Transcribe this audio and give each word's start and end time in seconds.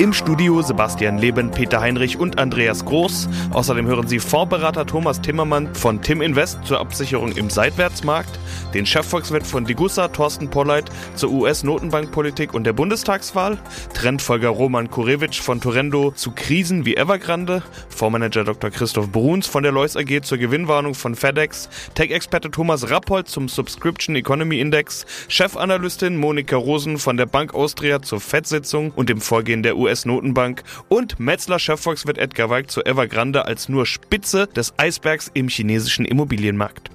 Im 0.00 0.12
Studio 0.12 0.60
Sebastian 0.60 1.18
Leben, 1.18 1.52
Peter 1.52 1.80
Heinrich 1.80 2.18
und 2.18 2.36
Andreas 2.40 2.84
Groß. 2.84 3.28
Außerdem 3.52 3.86
hören 3.86 4.08
Sie 4.08 4.18
Vorberater 4.18 4.86
Thomas 4.86 5.20
Timmermann 5.20 5.72
von 5.72 6.02
Tim 6.02 6.20
Invest 6.20 6.58
zur 6.64 6.80
Absicherung 6.80 7.30
im 7.30 7.48
Seitwärtsmarkt, 7.48 8.40
den 8.74 8.86
Chefvolkswirt 8.86 9.46
von 9.46 9.64
Digussa 9.64 10.08
Thorsten 10.08 10.50
Polleit 10.50 10.90
zur 11.14 11.30
US-Notenbankpolitik 11.30 12.54
und 12.54 12.64
der 12.64 12.72
Bundestagswahl, 12.72 13.56
Trendfolger 13.94 14.48
Roman 14.48 14.90
Kurewitsch 14.90 15.40
von 15.40 15.60
Torendo 15.60 16.10
zu 16.10 16.32
Krisen 16.32 16.84
wie 16.84 16.96
Evergrande, 16.96 17.62
Vormanager 17.88 18.42
Dr. 18.42 18.70
Christoph 18.70 19.12
Bruns 19.12 19.46
von 19.46 19.62
der 19.62 19.70
Lois 19.70 19.96
AG 19.96 20.22
zur 20.22 20.38
Gewinnwarnung 20.38 20.94
von 20.94 21.14
FedEx, 21.14 21.68
Tech-Experte 21.94 22.50
Thomas 22.50 22.90
Rappold 22.90 23.28
zum 23.28 23.48
Subscription 23.48 24.16
Economy 24.16 24.58
Index, 24.58 25.06
Chefanalystin 25.28 26.16
Monika 26.16 26.56
Rosen 26.56 26.98
von 26.98 27.16
der 27.16 27.26
Bank 27.26 27.54
Austria 27.54 28.02
zur 28.02 28.20
FED-Sitzung 28.20 28.90
und 28.90 29.08
dem 29.08 29.20
Vorgehen 29.20 29.62
der 29.62 29.83
US-Notenbank 29.84 30.62
und 30.88 31.20
Metzler-Chefvolkswirt 31.20 32.18
Edgar 32.18 32.50
Weig 32.50 32.70
zu 32.70 32.84
Evergrande 32.84 33.44
als 33.44 33.68
nur 33.68 33.86
Spitze 33.86 34.46
des 34.46 34.74
Eisbergs 34.78 35.30
im 35.34 35.48
chinesischen 35.48 36.04
Immobilienmarkt. 36.04 36.90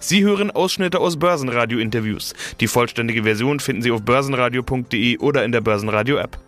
Sie 0.00 0.24
hören 0.24 0.50
Ausschnitte 0.50 1.00
aus 1.00 1.18
Börsenradio-Interviews. 1.18 2.34
Die 2.60 2.66
vollständige 2.66 3.24
Version 3.24 3.60
finden 3.60 3.82
Sie 3.82 3.90
auf 3.90 4.02
börsenradio.de 4.02 5.18
oder 5.18 5.44
in 5.44 5.52
der 5.52 5.60
Börsenradio-App. 5.60 6.45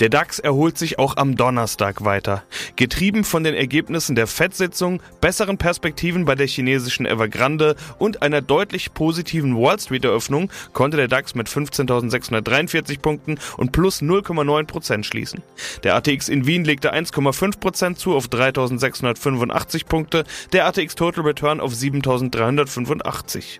Der 0.00 0.10
DAX 0.10 0.38
erholt 0.38 0.78
sich 0.78 1.00
auch 1.00 1.16
am 1.16 1.34
Donnerstag 1.34 2.04
weiter. 2.04 2.44
Getrieben 2.76 3.24
von 3.24 3.42
den 3.42 3.56
Ergebnissen 3.56 4.14
der 4.14 4.28
FED-Sitzung, 4.28 5.02
besseren 5.20 5.58
Perspektiven 5.58 6.24
bei 6.24 6.36
der 6.36 6.46
chinesischen 6.46 7.04
Evergrande 7.04 7.74
und 7.98 8.22
einer 8.22 8.40
deutlich 8.40 8.94
positiven 8.94 9.56
Wall 9.56 9.80
Street-Eröffnung 9.80 10.52
konnte 10.72 10.96
der 10.98 11.08
DAX 11.08 11.34
mit 11.34 11.48
15.643 11.48 13.00
Punkten 13.00 13.40
und 13.56 13.72
plus 13.72 14.00
0,9% 14.00 15.02
schließen. 15.02 15.42
Der 15.82 15.96
ATX 15.96 16.28
in 16.28 16.46
Wien 16.46 16.64
legte 16.64 16.94
1,5% 16.94 17.96
zu 17.96 18.14
auf 18.14 18.26
3.685 18.26 19.86
Punkte, 19.86 20.22
der 20.52 20.66
ATX 20.66 20.94
Total 20.94 21.24
Return 21.24 21.58
auf 21.58 21.72
7.385. 21.72 23.58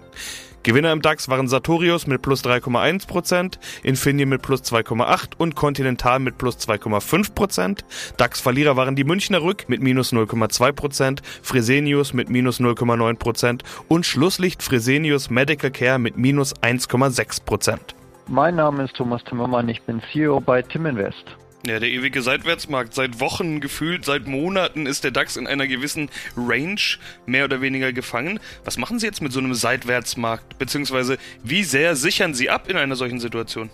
Gewinner 0.68 0.92
im 0.92 1.00
DAX 1.00 1.30
waren 1.30 1.48
Sartorius 1.48 2.06
mit 2.06 2.20
plus 2.20 2.44
3,1%, 2.44 3.58
Infineon 3.82 4.28
mit 4.28 4.42
plus 4.42 4.60
2,8% 4.64 5.30
und 5.38 5.54
Continental 5.54 6.18
mit 6.18 6.36
plus 6.36 6.58
2,5%. 6.58 7.84
DAX-Verlierer 8.18 8.76
waren 8.76 8.94
die 8.94 9.04
Münchner 9.04 9.40
Rück 9.40 9.70
mit 9.70 9.80
minus 9.80 10.12
0,2%, 10.12 11.20
Fresenius 11.40 12.12
mit 12.12 12.28
minus 12.28 12.60
0,9% 12.60 13.62
und 13.88 14.04
Schlusslicht 14.04 14.62
Fresenius 14.62 15.30
Medical 15.30 15.70
Care 15.70 15.98
mit 15.98 16.18
minus 16.18 16.54
1,6%. 16.56 17.78
Mein 18.26 18.56
Name 18.56 18.84
ist 18.84 18.94
Thomas 18.94 19.24
Timmermann, 19.24 19.70
ich 19.70 19.80
bin 19.84 20.02
CEO 20.12 20.38
bei 20.38 20.60
Tim 20.60 20.84
Invest. 20.84 21.24
Ja, 21.68 21.78
der 21.78 21.90
ewige 21.90 22.22
Seitwärtsmarkt. 22.22 22.94
Seit 22.94 23.20
Wochen 23.20 23.60
gefühlt, 23.60 24.06
seit 24.06 24.26
Monaten 24.26 24.86
ist 24.86 25.04
der 25.04 25.10
DAX 25.10 25.36
in 25.36 25.46
einer 25.46 25.66
gewissen 25.66 26.08
Range 26.34 26.80
mehr 27.26 27.44
oder 27.44 27.60
weniger 27.60 27.92
gefangen. 27.92 28.40
Was 28.64 28.78
machen 28.78 28.98
Sie 28.98 29.04
jetzt 29.04 29.20
mit 29.20 29.32
so 29.32 29.38
einem 29.38 29.52
Seitwärtsmarkt? 29.52 30.58
Beziehungsweise 30.58 31.18
wie 31.44 31.64
sehr 31.64 31.94
sichern 31.94 32.32
Sie 32.32 32.48
ab 32.48 32.70
in 32.70 32.78
einer 32.78 32.96
solchen 32.96 33.20
Situation? 33.20 33.68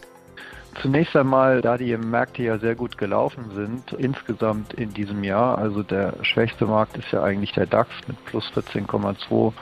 Zunächst 0.83 1.15
einmal, 1.15 1.63
da 1.63 1.79
die 1.79 1.97
Märkte 1.97 2.43
ja 2.43 2.59
sehr 2.59 2.75
gut 2.75 2.99
gelaufen 2.99 3.53
sind, 3.55 3.93
insgesamt 3.93 4.75
in 4.75 4.93
diesem 4.93 5.23
Jahr, 5.23 5.57
also 5.57 5.85
der 5.85 6.15
schwächste 6.23 6.67
Markt 6.67 6.97
ist 6.97 7.13
ja 7.13 7.23
eigentlich 7.23 7.53
der 7.53 7.67
DAX 7.67 7.89
mit 8.09 8.25
plus 8.25 8.51
14,2 8.57 9.53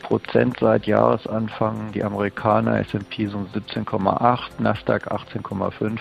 Prozent 0.00 0.56
seit 0.60 0.86
Jahresanfang, 0.86 1.92
die 1.92 2.02
Amerikaner 2.02 2.80
S&P 2.80 3.26
so 3.26 3.46
17,8, 3.54 4.38
Nasdaq 4.60 5.12
18,5. 5.12 5.98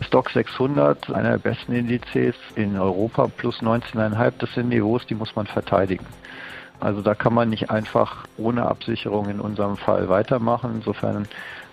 Stock 0.00 0.30
600, 0.30 1.10
einer 1.10 1.30
der 1.32 1.38
besten 1.38 1.72
Indizes 1.72 2.34
in 2.54 2.78
Europa, 2.78 3.28
plus 3.28 3.60
19,5. 3.60 4.32
Das 4.38 4.52
sind 4.54 4.68
Niveaus, 4.68 5.06
die 5.06 5.14
muss 5.14 5.34
man 5.34 5.46
verteidigen. 5.46 6.06
Also 6.80 7.00
da 7.00 7.14
kann 7.14 7.32
man 7.32 7.48
nicht 7.48 7.70
einfach 7.70 8.26
ohne 8.36 8.66
Absicherung 8.66 9.30
in 9.30 9.40
unserem 9.40 9.76
Fall 9.76 10.08
weitermachen. 10.08 10.72
Insofern 10.76 11.26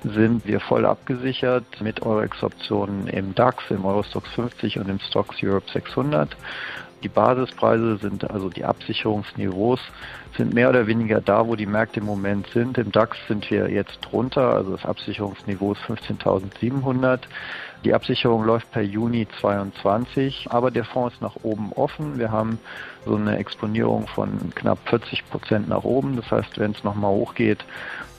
sind 0.03 0.45
wir 0.45 0.59
voll 0.59 0.85
abgesichert 0.85 1.65
mit 1.81 2.01
Eurex-Optionen 2.01 3.07
im 3.07 3.35
DAX, 3.35 3.63
im 3.69 3.85
Eurostox 3.85 4.29
50 4.31 4.79
und 4.79 4.89
im 4.89 4.99
Stocks 4.99 5.37
Europe 5.43 5.69
600. 5.71 6.35
Die 7.03 7.09
Basispreise 7.09 7.97
sind, 7.97 8.29
also 8.31 8.49
die 8.49 8.63
Absicherungsniveaus, 8.63 9.79
sind 10.37 10.53
mehr 10.53 10.69
oder 10.69 10.87
weniger 10.87 11.21
da, 11.21 11.45
wo 11.47 11.55
die 11.55 11.65
Märkte 11.65 11.99
im 11.99 12.05
Moment 12.05 12.47
sind. 12.47 12.77
Im 12.77 12.91
DAX 12.91 13.17
sind 13.27 13.49
wir 13.51 13.69
jetzt 13.69 13.99
drunter, 14.01 14.53
also 14.53 14.71
das 14.71 14.85
Absicherungsniveau 14.85 15.73
ist 15.73 15.81
15.700. 15.81 17.19
Die 17.83 17.93
Absicherung 17.93 18.45
läuft 18.45 18.71
per 18.71 18.81
Juni 18.81 19.27
22, 19.41 20.47
aber 20.49 20.71
der 20.71 20.85
Fonds 20.85 21.15
ist 21.15 21.21
nach 21.21 21.35
oben 21.43 21.73
offen. 21.73 22.17
Wir 22.17 22.31
haben 22.31 22.57
so 23.05 23.15
eine 23.15 23.37
Exponierung 23.37 24.07
von 24.07 24.51
knapp 24.55 24.79
40 24.87 25.29
Prozent 25.29 25.67
nach 25.67 25.83
oben. 25.83 26.15
Das 26.15 26.31
heißt, 26.31 26.57
wenn 26.57 26.71
es 26.71 26.85
nochmal 26.85 27.11
hochgeht, 27.11 27.65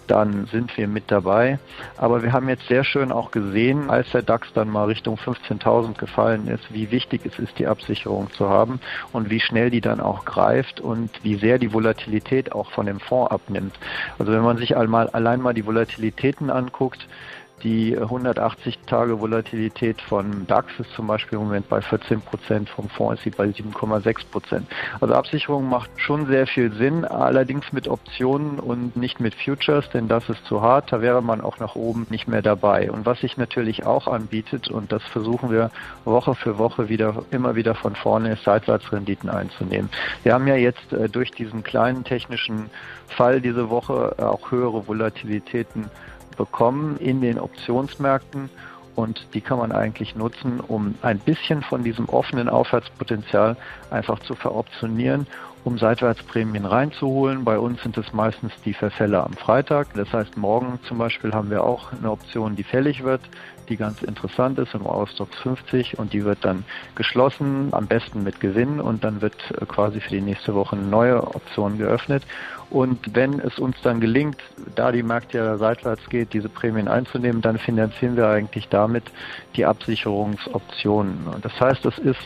dann 0.07 0.47
sind 0.47 0.77
wir 0.77 0.89
mit 0.89 1.05
dabei. 1.11 1.59
Aber 1.97 2.23
wir 2.23 2.33
haben 2.33 2.49
jetzt 2.49 2.67
sehr 2.69 2.85
schön 2.85 3.13
auch 3.13 3.31
gesehen, 3.31 3.91
als 3.91 4.11
der 4.11 4.23
DAX 4.23 4.53
dann 4.53 4.69
mal 4.69 4.85
Richtung 4.85 5.17
15.000 5.17 5.99
gefallen 5.99 6.49
ist, 6.49 6.73
wie 6.73 6.91
wichtig 6.91 7.23
es 7.25 7.39
ist, 7.39 7.59
die 7.59 7.67
Absicherung 7.67 8.31
zu 8.33 8.49
haben 8.49 8.81
und 9.13 9.31
wie 9.31 9.41
schnell 9.41 9.71
die 9.71 9.81
dann 9.81 10.01
auch 10.01 10.25
greift 10.25 10.81
und 10.81 11.11
wie 11.23 11.37
sehr 11.37 11.59
die 11.59 11.73
Volatilität 11.73 12.53
auch 12.53 12.71
von 12.71 12.87
dem 12.87 13.01
Fonds 13.01 13.31
abnimmt. 13.31 13.75
Also 14.19 14.33
wenn 14.33 14.43
man 14.43 14.59
sich 14.59 14.77
einmal, 14.77 15.09
allein 15.11 15.41
mal 15.41 15.55
die 15.55 15.67
Volatilitäten 15.67 16.51
anguckt, 16.51 17.07
die 17.65 17.99
180 17.99 18.79
Tage 18.87 19.19
Volatilität 19.21 20.01
von 20.03 20.47
DAX 20.47 20.69
ist 20.79 20.91
zum 20.93 21.07
Beispiel 21.07 21.39
im 21.39 21.47
Moment 21.47 21.69
bei 21.69 21.81
14 21.81 22.21
Prozent, 22.21 22.69
vom 22.69 22.91
Fonds 22.91 23.19
ist 23.19 23.25
sie 23.25 23.31
bei 23.31 23.47
7,6 23.47 24.27
Prozent. 24.31 24.67
Also 25.01 25.15
Absicherung 25.15 25.69
macht 25.69 25.91
schon 25.97 26.27
sehr 26.27 26.47
viel 26.47 26.73
Sinn, 26.75 27.05
allerdings 27.05 27.73
mit 27.73 27.89
Optionen 27.89 28.61
und 28.61 28.97
nicht 28.97 29.19
mit 29.19 29.35
Futures, 29.35 29.89
denn 29.91 30.09
das 30.09 30.29
ist 30.29 30.45
zu 30.45 30.61
hart. 30.61 30.93
Da 30.93 31.01
wäre 31.01 31.23
man 31.23 31.41
auch 31.41 31.59
nach 31.59 31.75
oben 31.75 32.07
nicht 32.11 32.29
mehr 32.29 32.43
dabei. 32.43 32.91
Und 32.91 33.07
was 33.07 33.21
sich 33.21 33.39
natürlich 33.39 33.87
auch 33.87 34.07
anbietet, 34.07 34.69
und 34.69 34.93
das 34.93 35.03
versuchen 35.05 35.51
wir 35.51 35.71
Woche 36.05 36.35
für 36.35 36.59
Woche 36.59 36.91
wieder, 36.91 37.25
immer 37.31 37.57
wieder 37.57 37.75
von 37.75 37.97
vorne, 37.97 38.33
ist 38.33 38.45
Seitwärtsrenditen 38.45 39.31
einzunehmen. 39.31 39.89
Wir 40.23 40.35
haben 40.35 40.47
ja 40.47 40.57
jetzt 40.57 40.93
äh, 40.93 41.09
durch 41.09 41.31
diesen 41.31 41.63
kleinen 41.65 42.05
technischen 42.05 42.69
Fall 43.09 43.41
diese 43.41 43.71
Woche 43.71 44.17
auch 44.19 44.51
höhere 44.51 44.87
Volatilitäten 44.87 45.91
bekommen 46.37 46.97
in 46.99 47.21
den 47.21 47.39
Optionsmärkten 47.39 48.51
und 48.95 49.27
die 49.35 49.41
kann 49.41 49.59
man 49.59 49.73
eigentlich 49.73 50.15
nutzen, 50.15 50.61
um 50.61 50.95
ein 51.03 51.19
bisschen 51.19 51.63
von 51.63 51.83
diesem 51.83 52.09
offenen 52.09 52.49
Aufwärtspotenzial 52.49 53.57
einfach 53.91 54.21
zu 54.21 54.35
veroptionieren, 54.35 55.27
um 55.65 55.79
Seitwärtsprämien 55.79 56.65
reinzuholen. 56.65 57.45
Bei 57.45 57.59
uns 57.59 57.83
sind 57.83 57.97
es 57.99 58.13
meistens 58.13 58.53
die 58.65 58.75
Verfälle 58.75 59.25
am 59.25 59.33
Freitag. 59.33 59.95
Das 59.95 60.13
heißt, 60.13 60.37
morgen 60.37 60.79
zum 60.87 60.99
Beispiel 60.99 61.33
haben 61.33 61.51
wir 61.51 61.65
auch 61.65 61.93
eine 61.93 62.11
Option, 62.11 62.55
die 62.55 62.63
fällig 62.63 63.03
wird, 63.03 63.23
die 63.69 63.77
ganz 63.77 64.03
interessant 64.03 64.59
ist 64.59 64.75
im 64.75 64.87
Eurostox 64.87 65.35
50 65.39 65.99
und 65.99 66.13
die 66.13 66.25
wird 66.25 66.45
dann 66.45 66.65
geschlossen, 66.95 67.69
am 67.73 67.87
besten 67.87 68.23
mit 68.23 68.41
Gewinn 68.41 68.79
und 68.79 69.03
dann 69.03 69.23
wird 69.23 69.37
quasi 69.67 70.01
für 70.01 70.11
die 70.11 70.21
nächste 70.21 70.55
Woche 70.55 70.77
eine 70.77 70.85
neue 70.85 71.21
Option 71.35 71.79
geöffnet. 71.79 72.23
Und 72.75 73.15
wenn 73.15 73.39
es 73.39 73.57
uns 73.61 73.77
dann 73.83 74.01
gelingt, 74.01 74.43
da 74.75 74.91
die 74.91 75.05
Märkte 75.05 75.39
ja 75.39 75.57
seitwärts 75.59 76.09
geht, 76.09 76.33
diese 76.33 76.49
Prämien 76.49 76.89
einzunehmen, 76.89 77.41
dann 77.41 77.57
finanzieren 77.57 78.17
wir 78.17 78.27
eigentlich 78.27 78.69
damit 78.69 79.05
die 79.55 79.65
Absicherungsoptionen. 79.65 81.29
Und 81.33 81.45
das 81.45 81.61
heißt, 81.61 81.87
es 81.87 81.99
ist 81.99 82.19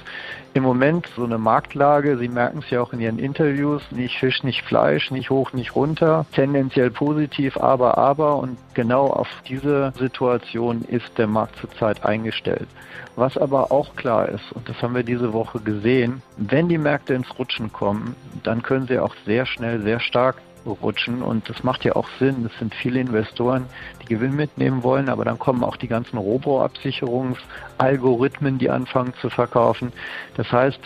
im 0.55 0.63
Moment 0.63 1.07
so 1.15 1.25
eine 1.25 1.37
Marktlage, 1.37 2.17
Sie 2.17 2.29
merken 2.29 2.61
es 2.61 2.71
ja 2.71 2.81
auch 2.81 2.95
in 2.95 3.01
Ihren 3.01 3.19
Interviews, 3.19 3.83
nicht 3.91 4.19
Fisch, 4.19 4.43
nicht 4.43 4.63
Fleisch, 4.65 5.11
nicht 5.11 5.29
hoch, 5.29 5.53
nicht 5.53 5.77
runter, 5.77 6.25
tendenziell 6.33 6.91
positiv, 6.91 7.59
aber, 7.59 7.99
aber. 7.99 8.37
Und 8.37 8.57
genau 8.73 9.09
auf 9.09 9.29
diese 9.47 9.93
Situation 9.99 10.83
ist 10.89 11.19
der 11.19 11.27
Markt 11.27 11.57
zurzeit 11.57 12.05
eingestellt. 12.07 12.69
Was 13.17 13.37
aber 13.37 13.71
auch 13.71 13.95
klar 13.97 14.29
ist, 14.29 14.51
und 14.53 14.69
das 14.69 14.81
haben 14.81 14.95
wir 14.95 15.03
diese 15.03 15.33
Woche 15.33 15.61
gesehen, 15.61 16.23
wenn 16.39 16.69
die 16.69 16.79
Märkte 16.79 17.15
ins 17.15 17.39
Rutschen 17.39 17.73
kommen, 17.73 18.17
dann 18.43 18.63
können 18.63 18.87
sie 18.87 18.99
auch 18.99 19.15
sehr 19.27 19.45
schnell, 19.45 19.83
sehr 19.83 20.01
stark 20.01 20.38
rutschen 20.73 21.23
und 21.23 21.49
das 21.49 21.65
macht 21.65 21.85
ja 21.85 21.97
auch 21.97 22.09
Sinn. 22.19 22.45
Es 22.47 22.59
sind 22.59 22.75
viele 22.75 23.01
Investoren, 23.01 23.65
die 24.03 24.07
Gewinn 24.07 24.37
mitnehmen 24.37 24.83
wollen, 24.83 25.09
aber 25.09 25.25
dann 25.25 25.39
kommen 25.39 25.65
auch 25.65 25.77
die 25.77 25.89
ganzen 25.89 26.19
Robo-Absicherungsalgorithmen, 26.19 28.59
die 28.59 28.69
anfangen 28.71 29.15
zu 29.21 29.31
verkaufen. 29.31 29.93
Das 30.37 30.53
heißt, 30.53 30.81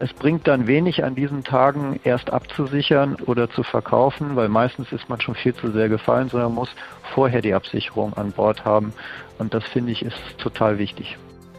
es 0.00 0.12
bringt 0.12 0.46
dann 0.46 0.66
wenig 0.66 1.02
an 1.02 1.14
diesen 1.14 1.42
Tagen 1.42 1.98
erst 2.04 2.30
abzusichern 2.30 3.16
oder 3.26 3.50
zu 3.50 3.62
verkaufen, 3.62 4.36
weil 4.36 4.48
meistens 4.48 4.92
ist 4.92 5.08
man 5.08 5.20
schon 5.20 5.34
viel 5.34 5.54
zu 5.54 5.72
sehr 5.72 5.88
gefallen, 5.88 6.28
sondern 6.28 6.54
muss 6.54 6.70
vorher 7.14 7.42
die 7.42 7.54
Absicherung 7.54 8.14
an 8.14 8.30
Bord 8.30 8.64
haben. 8.64 8.92
Und 9.38 9.54
das 9.54 9.64
finde 9.64 9.92
ich 9.92 10.02
ist 10.02 10.16
total 10.38 10.78
wichtig. 10.78 11.16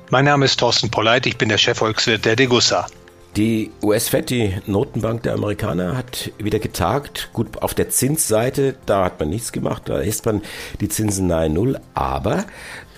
Mein 0.09 0.25
Name 0.25 0.45
ist 0.45 0.59
Thorsten 0.59 0.89
Polleit, 0.89 1.25
ich 1.25 1.37
bin 1.37 1.49
der 1.49 1.57
Chefvolkswirt 1.57 2.25
der 2.25 2.35
Degussa. 2.35 2.87
Die 3.35 3.71
US-Fed, 3.83 4.31
die 4.31 4.55
Notenbank 4.65 5.21
der 5.21 5.33
Amerikaner, 5.33 5.95
hat 5.95 6.31
wieder 6.39 6.57
getagt. 6.57 7.29
Gut, 7.31 7.61
auf 7.61 7.75
der 7.75 7.89
Zinsseite, 7.89 8.75
da 8.87 9.05
hat 9.05 9.19
man 9.19 9.29
nichts 9.29 9.51
gemacht, 9.51 9.83
da 9.85 9.99
ist 9.99 10.25
man 10.25 10.41
die 10.81 10.89
Zinsen 10.89 11.27
nahe 11.27 11.47
Null. 11.47 11.79
Aber 11.93 12.45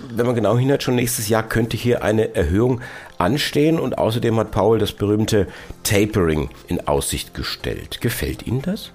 wenn 0.10 0.26
man 0.26 0.36
genau 0.36 0.58
hinhört, 0.58 0.84
schon 0.84 0.96
nächstes 0.96 1.28
Jahr 1.28 1.44
könnte 1.44 1.76
hier 1.76 2.04
eine 2.04 2.34
Erhöhung 2.34 2.80
anstehen. 3.18 3.78
Und 3.78 3.98
außerdem 3.98 4.38
hat 4.38 4.52
Paul 4.52 4.80
das 4.80 4.94
berühmte 4.94 5.48
Tapering 5.84 6.50
in 6.68 6.88
Aussicht 6.88 7.34
gestellt. 7.34 8.00
Gefällt 8.00 8.48
Ihnen 8.48 8.62
das? 8.62 8.92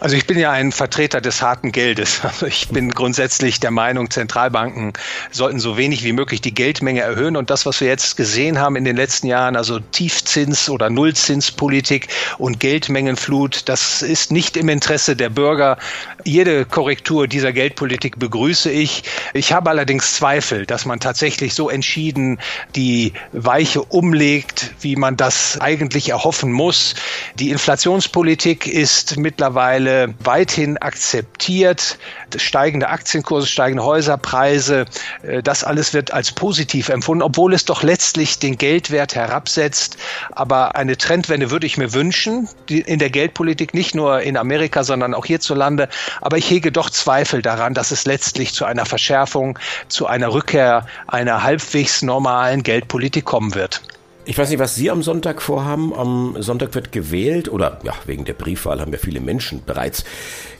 Also 0.00 0.14
ich 0.14 0.26
bin 0.26 0.38
ja 0.38 0.52
ein 0.52 0.70
Vertreter 0.70 1.20
des 1.20 1.42
harten 1.42 1.72
Geldes. 1.72 2.20
Also 2.28 2.46
ich 2.46 2.68
bin 2.68 2.90
grundsätzlich 2.90 3.58
der 3.58 3.70
Meinung, 3.70 4.10
Zentralbanken 4.10 4.92
sollten 5.30 5.58
so 5.58 5.76
wenig 5.76 6.04
wie 6.04 6.12
möglich 6.12 6.40
die 6.40 6.54
Geldmenge 6.54 7.00
erhöhen. 7.00 7.36
Und 7.36 7.50
das, 7.50 7.64
was 7.66 7.80
wir 7.80 7.88
jetzt 7.88 8.16
gesehen 8.16 8.58
haben 8.58 8.76
in 8.76 8.84
den 8.84 8.96
letzten 8.96 9.26
Jahren, 9.26 9.56
also 9.56 9.80
Tiefzins- 9.80 10.68
oder 10.68 10.90
Nullzinspolitik 10.90 12.08
und 12.36 12.60
Geldmengenflut, 12.60 13.68
das 13.68 14.02
ist 14.02 14.30
nicht 14.30 14.56
im 14.56 14.68
Interesse 14.68 15.16
der 15.16 15.30
Bürger. 15.30 15.78
Jede 16.24 16.64
Korrektur 16.64 17.26
dieser 17.26 17.52
Geldpolitik 17.52 18.18
begrüße 18.18 18.70
ich. 18.70 19.04
Ich 19.32 19.52
habe 19.52 19.70
allerdings 19.70 20.14
Zweifel, 20.14 20.66
dass 20.66 20.84
man 20.84 21.00
tatsächlich 21.00 21.54
so 21.54 21.70
entschieden 21.70 22.38
die 22.76 23.14
Weiche 23.32 23.82
umlegt, 23.82 24.74
wie 24.80 24.96
man 24.96 25.16
das 25.16 25.58
eigentlich 25.60 26.10
erhoffen 26.10 26.52
muss. 26.52 26.94
Die 27.36 27.50
Inflationspolitik 27.50 28.66
ist 28.66 29.16
mittlerweile 29.16 29.87
mittlerweile 29.88 30.14
weithin 30.20 30.78
akzeptiert. 30.78 31.98
Steigende 32.36 32.88
Aktienkurse, 32.88 33.46
steigende 33.46 33.84
Häuserpreise, 33.84 34.84
äh, 35.22 35.42
das 35.42 35.64
alles 35.64 35.94
wird 35.94 36.12
als 36.12 36.32
positiv 36.32 36.88
empfunden, 36.88 37.22
obwohl 37.22 37.54
es 37.54 37.64
doch 37.64 37.82
letztlich 37.82 38.38
den 38.38 38.58
Geldwert 38.58 39.14
herabsetzt. 39.14 39.96
Aber 40.32 40.76
eine 40.76 40.96
Trendwende 40.96 41.50
würde 41.50 41.66
ich 41.66 41.78
mir 41.78 41.92
wünschen, 41.92 42.48
in 42.68 42.98
der 42.98 43.10
Geldpolitik, 43.10 43.74
nicht 43.74 43.94
nur 43.94 44.20
in 44.20 44.36
Amerika, 44.36 44.84
sondern 44.84 45.14
auch 45.14 45.26
hierzulande. 45.26 45.88
Aber 46.20 46.36
ich 46.36 46.50
hege 46.50 46.72
doch 46.72 46.90
Zweifel 46.90 47.42
daran, 47.42 47.74
dass 47.74 47.90
es 47.90 48.04
letztlich 48.04 48.52
zu 48.52 48.64
einer 48.64 48.84
Verschärfung, 48.84 49.58
zu 49.88 50.06
einer 50.06 50.32
Rückkehr 50.32 50.86
einer 51.06 51.42
halbwegs 51.42 52.02
normalen 52.02 52.62
Geldpolitik 52.62 53.24
kommen 53.24 53.54
wird. 53.54 53.82
Ich 54.28 54.36
weiß 54.36 54.50
nicht, 54.50 54.58
was 54.58 54.74
Sie 54.74 54.90
am 54.90 55.02
Sonntag 55.02 55.40
vorhaben. 55.40 55.94
Am 55.94 56.36
Sonntag 56.42 56.74
wird 56.74 56.92
gewählt 56.92 57.48
oder 57.48 57.78
ja, 57.82 57.94
wegen 58.04 58.26
der 58.26 58.34
Briefwahl 58.34 58.78
haben 58.78 58.92
ja 58.92 58.98
viele 58.98 59.20
Menschen 59.20 59.64
bereits 59.64 60.04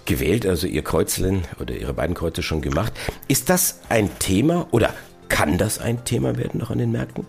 gewählt, 0.06 0.46
also 0.46 0.66
Ihr 0.66 0.82
Kreuzchen 0.82 1.42
oder 1.60 1.74
Ihre 1.74 1.92
beiden 1.92 2.14
Kreuze 2.14 2.42
schon 2.42 2.62
gemacht. 2.62 2.94
Ist 3.28 3.50
das 3.50 3.80
ein 3.90 4.08
Thema 4.18 4.66
oder 4.70 4.94
kann 5.28 5.58
das 5.58 5.80
ein 5.80 6.02
Thema 6.06 6.38
werden 6.38 6.60
noch 6.60 6.70
an 6.70 6.78
den 6.78 6.92
Märkten? 6.92 7.26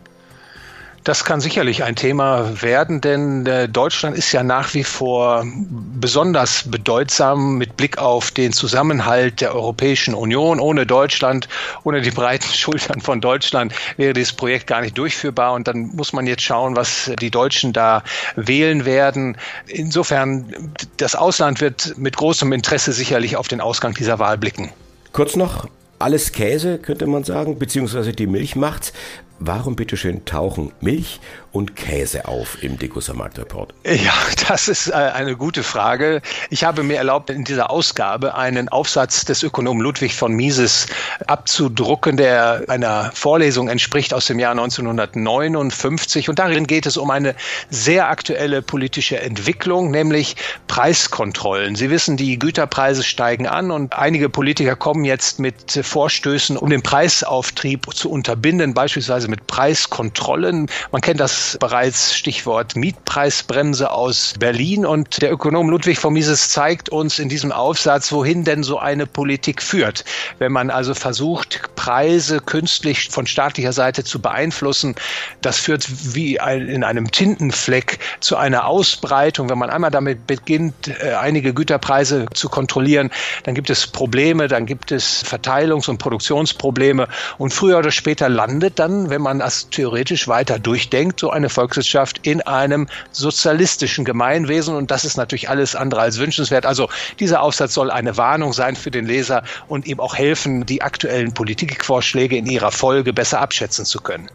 Das 1.03 1.23
kann 1.23 1.39
sicherlich 1.39 1.83
ein 1.83 1.95
Thema 1.95 2.61
werden, 2.61 2.99
denn 2.99 3.45
äh, 3.45 3.69
Deutschland 3.69 4.17
ist 4.17 4.31
ja 4.31 4.43
nach 4.43 4.73
wie 4.73 4.83
vor 4.83 5.45
besonders 5.45 6.69
bedeutsam 6.69 7.57
mit 7.57 7.77
Blick 7.77 7.97
auf 7.97 8.31
den 8.31 8.51
Zusammenhalt 8.51 9.39
der 9.39 9.55
Europäischen 9.55 10.13
Union. 10.13 10.59
Ohne 10.59 10.85
Deutschland, 10.85 11.47
ohne 11.83 12.01
die 12.01 12.11
breiten 12.11 12.47
Schultern 12.53 12.99
von 12.99 13.21
Deutschland 13.21 13.73
wäre 13.97 14.13
dieses 14.13 14.33
Projekt 14.33 14.67
gar 14.67 14.81
nicht 14.81 14.97
durchführbar. 14.97 15.53
Und 15.53 15.67
dann 15.67 15.95
muss 15.95 16.11
man 16.11 16.27
jetzt 16.27 16.43
schauen, 16.43 16.75
was 16.75 17.09
die 17.19 17.31
Deutschen 17.31 17.71
da 17.71 18.03
wählen 18.35 18.85
werden. 18.85 19.37
Insofern, 19.67 20.73
das 20.97 21.15
Ausland 21.15 21.61
wird 21.61 21.97
mit 21.97 22.17
großem 22.17 22.51
Interesse 22.51 22.91
sicherlich 22.91 23.37
auf 23.37 23.47
den 23.47 23.61
Ausgang 23.61 23.93
dieser 23.93 24.19
Wahl 24.19 24.37
blicken. 24.37 24.71
Kurz 25.13 25.35
noch, 25.35 25.67
alles 25.97 26.31
Käse, 26.33 26.77
könnte 26.77 27.07
man 27.07 27.23
sagen, 27.23 27.57
beziehungsweise 27.57 28.11
die 28.11 28.27
Milch 28.27 28.55
macht's. 28.55 28.93
Warum 29.39 29.77
bitteschön 29.77 30.25
tauchen 30.25 30.73
Milch 30.81 31.21
und 31.51 31.75
Käse 31.75 32.27
auf 32.27 32.61
im 32.63 32.77
Degussa 32.77 33.13
Marktreport? 33.13 33.73
Ja, 33.85 34.13
das 34.47 34.67
ist 34.67 34.89
äh, 34.89 34.93
eine 34.93 35.35
gute 35.35 35.63
Frage. 35.63 36.21
Ich 36.49 36.63
habe 36.63 36.83
mir 36.83 36.97
erlaubt, 36.97 37.29
in 37.29 37.43
dieser 37.43 37.69
Ausgabe 37.69 38.35
einen 38.35 38.69
Aufsatz 38.69 39.25
des 39.25 39.43
Ökonomen 39.43 39.81
Ludwig 39.81 40.15
von 40.15 40.33
Mises 40.33 40.87
abzudrucken, 41.27 42.17
der 42.17 42.65
einer 42.67 43.11
Vorlesung 43.13 43.69
entspricht 43.69 44.13
aus 44.13 44.25
dem 44.25 44.39
Jahr 44.39 44.51
1959. 44.51 46.29
Und 46.29 46.39
darin 46.39 46.67
geht 46.67 46.85
es 46.85 46.97
um 46.97 47.09
eine 47.09 47.35
sehr 47.69 48.09
aktuelle 48.09 48.61
politische 48.61 49.19
Entwicklung, 49.19 49.91
nämlich 49.91 50.35
Preiskontrollen. 50.67 51.75
Sie 51.75 51.89
wissen, 51.89 52.17
die 52.17 52.37
Güterpreise 52.37 53.03
steigen 53.03 53.47
an 53.47 53.71
und 53.71 53.97
einige 53.97 54.29
Politiker 54.29 54.75
kommen 54.75 55.05
jetzt 55.05 55.39
mit 55.39 55.79
Vorstößen, 55.81 56.57
um 56.57 56.69
den 56.69 56.81
Preisauftrieb 56.81 57.87
zu 57.93 58.09
unterbinden, 58.09 58.73
beispielsweise 58.73 59.27
mit 59.27 59.47
Preiskontrollen. 59.47 60.67
Man 60.91 61.01
kennt 61.01 61.19
das 61.19 61.38
bereits, 61.59 62.15
Stichwort 62.17 62.75
Mietpreisbremse 62.75 63.91
aus 63.91 64.33
Berlin. 64.39 64.85
Und 64.85 65.21
der 65.21 65.31
Ökonom 65.31 65.69
Ludwig 65.69 65.99
von 65.99 66.13
Mises 66.13 66.49
zeigt 66.49 66.89
uns 66.89 67.19
in 67.19 67.29
diesem 67.29 67.51
Aufsatz, 67.51 68.11
wohin 68.11 68.43
denn 68.43 68.63
so 68.63 68.79
eine 68.79 69.05
Politik 69.05 69.61
führt. 69.61 70.03
Wenn 70.39 70.51
man 70.51 70.71
also 70.71 70.95
versucht, 70.95 71.75
Preise 71.75 72.39
künstlich 72.39 73.09
von 73.09 73.27
staatlicher 73.27 73.71
Seite 73.71 74.03
zu 74.03 74.19
beeinflussen, 74.19 74.95
das 75.41 75.59
führt 75.59 75.85
wie 76.15 76.37
in 76.37 76.83
einem 76.83 77.11
Tintenfleck 77.11 77.99
zu 78.19 78.35
einer 78.35 78.65
Ausbreitung. 78.65 79.49
Wenn 79.49 79.59
man 79.59 79.69
einmal 79.69 79.91
damit 79.91 80.25
beginnt, 80.25 80.87
äh, 80.87 81.13
einige 81.13 81.53
Güterpreise 81.53 82.25
zu 82.33 82.49
kontrollieren, 82.49 83.11
dann 83.43 83.53
gibt 83.53 83.69
es 83.69 83.85
Probleme, 83.85 84.47
dann 84.47 84.65
gibt 84.65 84.91
es 84.91 85.23
Verteilungs- 85.23 85.87
und 85.87 85.99
Produktionsprobleme. 85.99 87.07
Und 87.37 87.53
früher 87.53 87.77
oder 87.77 87.91
später 87.91 88.27
landet 88.27 88.79
dann, 88.79 89.11
wenn 89.11 89.19
wenn 89.19 89.23
man 89.23 89.39
das 89.39 89.69
theoretisch 89.69 90.29
weiter 90.29 90.59
durchdenkt, 90.59 91.19
so 91.19 91.28
eine 91.29 91.49
Volkswirtschaft 91.49 92.25
in 92.25 92.41
einem 92.41 92.87
sozialistischen 93.11 94.05
Gemeinwesen. 94.05 94.75
Und 94.75 94.91
das 94.91 95.05
ist 95.05 95.17
natürlich 95.17 95.49
alles 95.49 95.75
andere 95.75 96.01
als 96.01 96.19
wünschenswert. 96.19 96.65
Also 96.65 96.89
dieser 97.19 97.41
Aufsatz 97.41 97.73
soll 97.73 97.91
eine 97.91 98.17
Warnung 98.17 98.53
sein 98.53 98.75
für 98.75 98.91
den 98.91 99.05
Leser 99.05 99.43
und 99.67 99.87
ihm 99.87 99.99
auch 99.99 100.15
helfen, 100.15 100.65
die 100.65 100.81
aktuellen 100.81 101.33
Politikvorschläge 101.33 102.37
in 102.37 102.45
ihrer 102.45 102.71
Folge 102.71 103.13
besser 103.13 103.41
abschätzen 103.41 103.85
zu 103.85 104.01
können. 104.01 104.29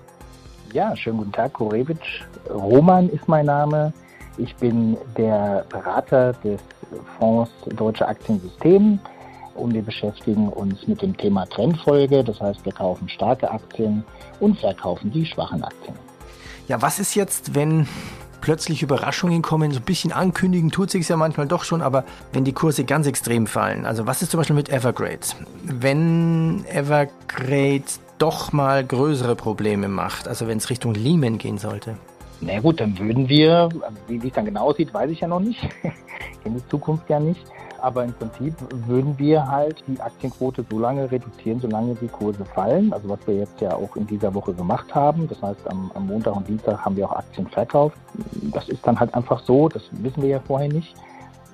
Ja, 0.72 0.96
schönen 0.96 1.18
guten 1.18 1.32
Tag, 1.32 1.52
Korewitsch. 1.52 2.22
Roman 2.50 3.08
ist 3.08 3.28
mein 3.28 3.46
Name. 3.46 3.92
Ich 4.36 4.54
bin 4.56 4.96
der 5.16 5.64
Berater 5.68 6.32
des 6.32 6.60
Fonds 7.18 7.50
Deutsche 7.76 8.06
Aktiensystem 8.06 8.98
und 9.54 9.74
wir 9.74 9.82
beschäftigen 9.82 10.48
uns 10.48 10.86
mit 10.86 11.00
dem 11.02 11.16
Thema 11.16 11.46
Trendfolge. 11.46 12.24
Das 12.24 12.40
heißt, 12.40 12.64
wir 12.64 12.72
kaufen 12.72 13.08
starke 13.08 13.50
Aktien 13.50 14.04
und 14.40 14.58
verkaufen 14.58 15.12
die 15.12 15.24
schwachen 15.24 15.62
Aktien. 15.62 15.94
Ja, 16.68 16.80
was 16.80 16.98
ist 16.98 17.14
jetzt, 17.14 17.54
wenn 17.54 17.86
plötzlich 18.40 18.82
Überraschungen 18.82 19.42
kommen, 19.42 19.72
so 19.72 19.80
ein 19.80 19.84
bisschen 19.84 20.12
ankündigen 20.12 20.70
tut 20.70 20.90
sich 20.90 21.08
ja 21.08 21.16
manchmal 21.16 21.46
doch 21.46 21.64
schon, 21.64 21.82
aber 21.82 22.04
wenn 22.32 22.44
die 22.44 22.52
Kurse 22.52 22.84
ganz 22.84 23.06
extrem 23.06 23.46
fallen, 23.46 23.86
also 23.86 24.06
was 24.06 24.22
ist 24.22 24.30
zum 24.30 24.38
Beispiel 24.38 24.56
mit 24.56 24.68
Evergrade? 24.68 25.20
Wenn 25.62 26.64
Evergrade 26.66 27.84
doch 28.18 28.52
mal 28.52 28.84
größere 28.84 29.34
Probleme 29.34 29.88
macht, 29.88 30.28
also 30.28 30.46
wenn 30.46 30.58
es 30.58 30.70
Richtung 30.70 30.94
Lehman 30.94 31.38
gehen 31.38 31.58
sollte? 31.58 31.96
Na 32.40 32.60
gut, 32.60 32.80
dann 32.80 32.98
würden 32.98 33.28
wir, 33.28 33.68
wie 34.08 34.26
es 34.26 34.34
dann 34.34 34.44
genau 34.44 34.68
aussieht, 34.68 34.92
weiß 34.92 35.10
ich 35.10 35.20
ja 35.20 35.28
noch 35.28 35.40
nicht, 35.40 35.60
kenne 36.42 36.56
die 36.56 36.68
Zukunft 36.68 37.08
ja 37.08 37.20
nicht, 37.20 37.44
aber 37.84 38.04
im 38.04 38.12
Prinzip 38.12 38.54
würden 38.86 39.18
wir 39.18 39.46
halt 39.46 39.84
die 39.86 40.00
Aktienquote 40.00 40.64
so 40.70 40.78
lange 40.78 41.10
reduzieren, 41.10 41.60
solange 41.60 41.94
die 41.94 42.08
Kurse 42.08 42.44
fallen. 42.44 42.92
Also 42.92 43.08
was 43.08 43.18
wir 43.26 43.36
jetzt 43.36 43.60
ja 43.60 43.74
auch 43.74 43.94
in 43.96 44.06
dieser 44.06 44.34
Woche 44.34 44.54
gemacht 44.54 44.94
haben. 44.94 45.28
Das 45.28 45.40
heißt, 45.42 45.70
am, 45.70 45.90
am 45.94 46.06
Montag 46.06 46.34
und 46.34 46.48
Dienstag 46.48 46.84
haben 46.84 46.96
wir 46.96 47.06
auch 47.08 47.16
Aktien 47.16 47.46
verkauft. 47.46 47.96
Das 48.52 48.68
ist 48.68 48.86
dann 48.86 48.98
halt 48.98 49.14
einfach 49.14 49.40
so, 49.44 49.68
das 49.68 49.82
wissen 49.92 50.22
wir 50.22 50.30
ja 50.30 50.40
vorher 50.40 50.68
nicht 50.68 50.94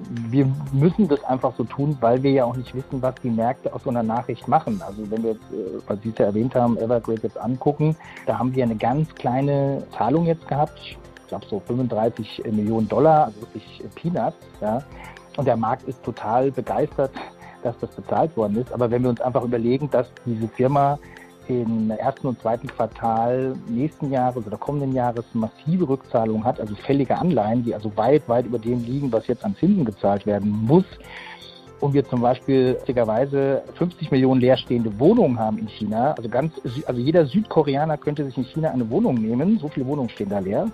wir 0.09 0.51
müssen 0.73 1.09
das 1.09 1.23
einfach 1.25 1.55
so 1.57 1.65
tun, 1.65 1.97
weil 2.01 2.23
wir 2.23 2.31
ja 2.31 2.45
auch 2.45 2.57
nicht 2.57 2.75
wissen, 2.75 3.03
was 3.03 3.15
die 3.23 3.31
Märkte 3.31 3.73
aus 3.73 3.83
so 3.85 3.91
einer 3.91 4.03
Nachricht 4.03 4.49
machen. 4.49 4.81
Also 4.87 5.11
wenn 5.11 5.23
wir 5.23 5.33
jetzt, 5.33 5.53
äh, 5.53 5.81
was 5.87 6.01
Sie 6.03 6.11
es 6.11 6.19
ja 6.19 6.27
erwähnt 6.27 6.55
haben, 6.55 6.77
Evergrade 6.79 7.21
jetzt 7.23 7.39
angucken, 7.39 7.97
da 8.27 8.39
haben 8.39 8.55
wir 8.55 8.65
eine 8.65 8.77
ganz 8.77 9.15
kleine 9.15 9.83
Zahlung 9.97 10.27
jetzt 10.27 10.47
gehabt. 10.49 10.79
Ich 10.81 10.97
glaube 11.29 11.47
so 11.49 11.61
35 11.61 12.43
Millionen 12.51 12.89
Dollar, 12.89 13.27
also 13.27 13.41
wirklich 13.43 13.83
Peanuts. 13.95 14.37
Ja. 14.61 14.83
Und 15.37 15.47
der 15.47 15.57
Markt 15.57 15.89
ist 15.89 16.03
total 16.03 16.51
begeistert, 16.51 17.13
dass 17.63 17.79
das 17.79 17.91
bezahlt 17.91 18.37
worden 18.37 18.57
ist. 18.57 18.73
Aber 18.73 18.91
wenn 18.91 19.03
wir 19.03 19.11
uns 19.11 19.21
einfach 19.21 19.45
überlegen, 19.45 19.91
dass 19.91 20.07
diese 20.25 20.49
Firma 20.49 20.99
im 21.49 21.91
ersten 21.91 22.29
und 22.29 22.41
zweiten 22.41 22.69
Quartal 22.69 23.55
nächsten 23.69 24.13
Jahres 24.13 24.47
oder 24.47 24.57
kommenden 24.57 24.95
Jahres 24.95 25.25
massive 25.33 25.89
Rückzahlungen 25.89 26.45
hat, 26.45 26.61
also 26.61 26.75
fällige 26.75 27.19
Anleihen, 27.19 27.65
die 27.65 27.75
also 27.75 27.97
weit, 27.97 28.29
weit 28.29 28.47
über 28.47 28.59
dem 28.59 28.85
liegen, 28.85 29.13
was 29.13 29.27
jetzt 29.27 29.45
an 29.45 29.57
Zinsen 29.57 29.85
gezahlt 29.85 30.27
werden 30.27 30.51
muss, 30.67 30.85
und 31.81 31.95
wir 31.95 32.07
zum 32.07 32.21
Beispiel 32.21 32.77
richtigerweise 32.77 33.63
50 33.75 34.11
Millionen 34.11 34.41
leerstehende 34.41 34.99
Wohnungen 34.99 35.39
haben 35.39 35.59
in 35.59 35.69
China, 35.69 36.13
also 36.13 36.29
ganz, 36.29 36.53
also 36.87 37.01
jeder 37.01 37.25
Südkoreaner 37.27 37.97
könnte 37.97 38.25
sich 38.27 38.37
in 38.37 38.45
China 38.45 38.71
eine 38.71 38.89
Wohnung 38.91 39.15
nehmen, 39.15 39.59
so 39.59 39.69
viele 39.69 39.87
Wohnungen 39.87 40.11
stehen 40.11 40.29
da 40.29 40.39
leer. 40.39 40.71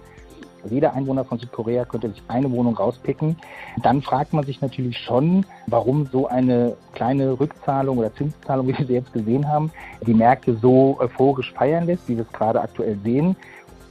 Jeder 0.70 0.94
Einwohner 0.94 1.25
von 1.25 1.38
Südkorea 1.38 1.85
könnte 1.85 2.08
sich 2.11 2.23
eine 2.28 2.50
Wohnung 2.50 2.76
rauspicken. 2.76 3.37
Dann 3.82 4.02
fragt 4.02 4.32
man 4.32 4.44
sich 4.44 4.61
natürlich 4.61 4.99
schon, 4.99 5.44
warum 5.66 6.06
so 6.06 6.26
eine 6.26 6.76
kleine 6.92 7.38
Rückzahlung 7.38 7.99
oder 7.99 8.14
Zinszahlung, 8.14 8.68
wie 8.68 8.78
wir 8.78 8.87
sie 8.87 8.94
jetzt 8.94 9.12
gesehen 9.12 9.49
haben, 9.49 9.70
die 10.06 10.14
Märkte 10.14 10.56
so 10.61 10.96
euphorisch 10.99 11.52
feiern 11.52 11.87
lässt, 11.87 12.08
wie 12.08 12.16
wir 12.16 12.25
es 12.25 12.32
gerade 12.32 12.61
aktuell 12.61 12.99
sehen. 13.02 13.37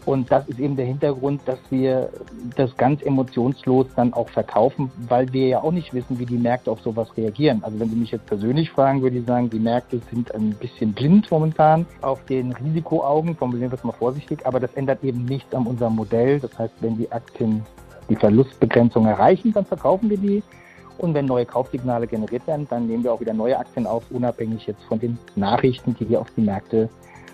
Und 0.05 0.31
das 0.31 0.47
ist 0.47 0.59
eben 0.59 0.75
der 0.75 0.85
Hintergrund, 0.85 1.41
dass 1.45 1.57
wir 1.71 2.09
das 2.55 2.75
ganz 2.77 3.01
emotionslos 3.01 3.87
dann 3.95 4.13
auch 4.13 4.29
verkaufen, 4.29 4.91
weil 5.07 5.31
wir 5.33 5.47
ja 5.47 5.63
auch 5.63 5.71
nicht 5.71 5.93
wissen, 5.95 6.19
wie 6.19 6.27
die 6.27 6.37
Märkte 6.37 6.69
auf 6.69 6.79
sowas 6.81 7.07
reagieren. 7.17 7.63
Also 7.63 7.79
wenn 7.79 7.89
Sie 7.89 7.95
mich 7.95 8.11
jetzt 8.11 8.27
persönlich 8.27 8.69
fragen, 8.69 9.01
würde 9.01 9.17
ich 9.17 9.25
sagen, 9.25 9.49
die 9.49 9.59
Märkte 9.59 9.99
sind 10.11 10.33
ein 10.35 10.51
bisschen 10.51 10.93
blind 10.93 11.31
momentan 11.31 11.87
auf 12.01 12.23
den 12.25 12.51
Risikoaugen, 12.51 13.35
formulieren 13.35 13.71
wir 13.71 13.77
es 13.77 13.83
mal 13.83 13.93
vorsichtig, 13.93 14.45
aber 14.45 14.59
das 14.59 14.73
ändert 14.75 15.03
eben 15.03 15.25
nichts 15.25 15.53
an 15.55 15.65
unserem 15.65 15.95
Modell. 15.95 16.39
Das 16.39 16.57
heißt, 16.57 16.75
wenn 16.81 16.97
die 16.97 17.11
Aktien 17.11 17.65
die 18.07 18.15
Verlustbegrenzung 18.15 19.07
erreichen, 19.07 19.53
dann 19.53 19.65
verkaufen 19.65 20.09
wir 20.11 20.17
die. 20.17 20.43
Und 20.99 21.15
wenn 21.15 21.25
neue 21.25 21.45
Kaufsignale 21.45 22.05
generiert 22.05 22.45
werden, 22.47 22.67
dann 22.69 22.87
nehmen 22.87 23.03
wir 23.03 23.11
auch 23.11 23.19
wieder 23.19 23.33
neue 23.33 23.57
Aktien 23.57 23.87
auf, 23.87 24.03
unabhängig 24.11 24.67
jetzt 24.67 24.83
von 24.83 24.99
den 24.99 25.17
Nachrichten, 25.35 25.95
die 25.99 26.07
wir 26.07 26.21
auf 26.21 26.27
die 26.37 26.41
Märkte 26.41 26.89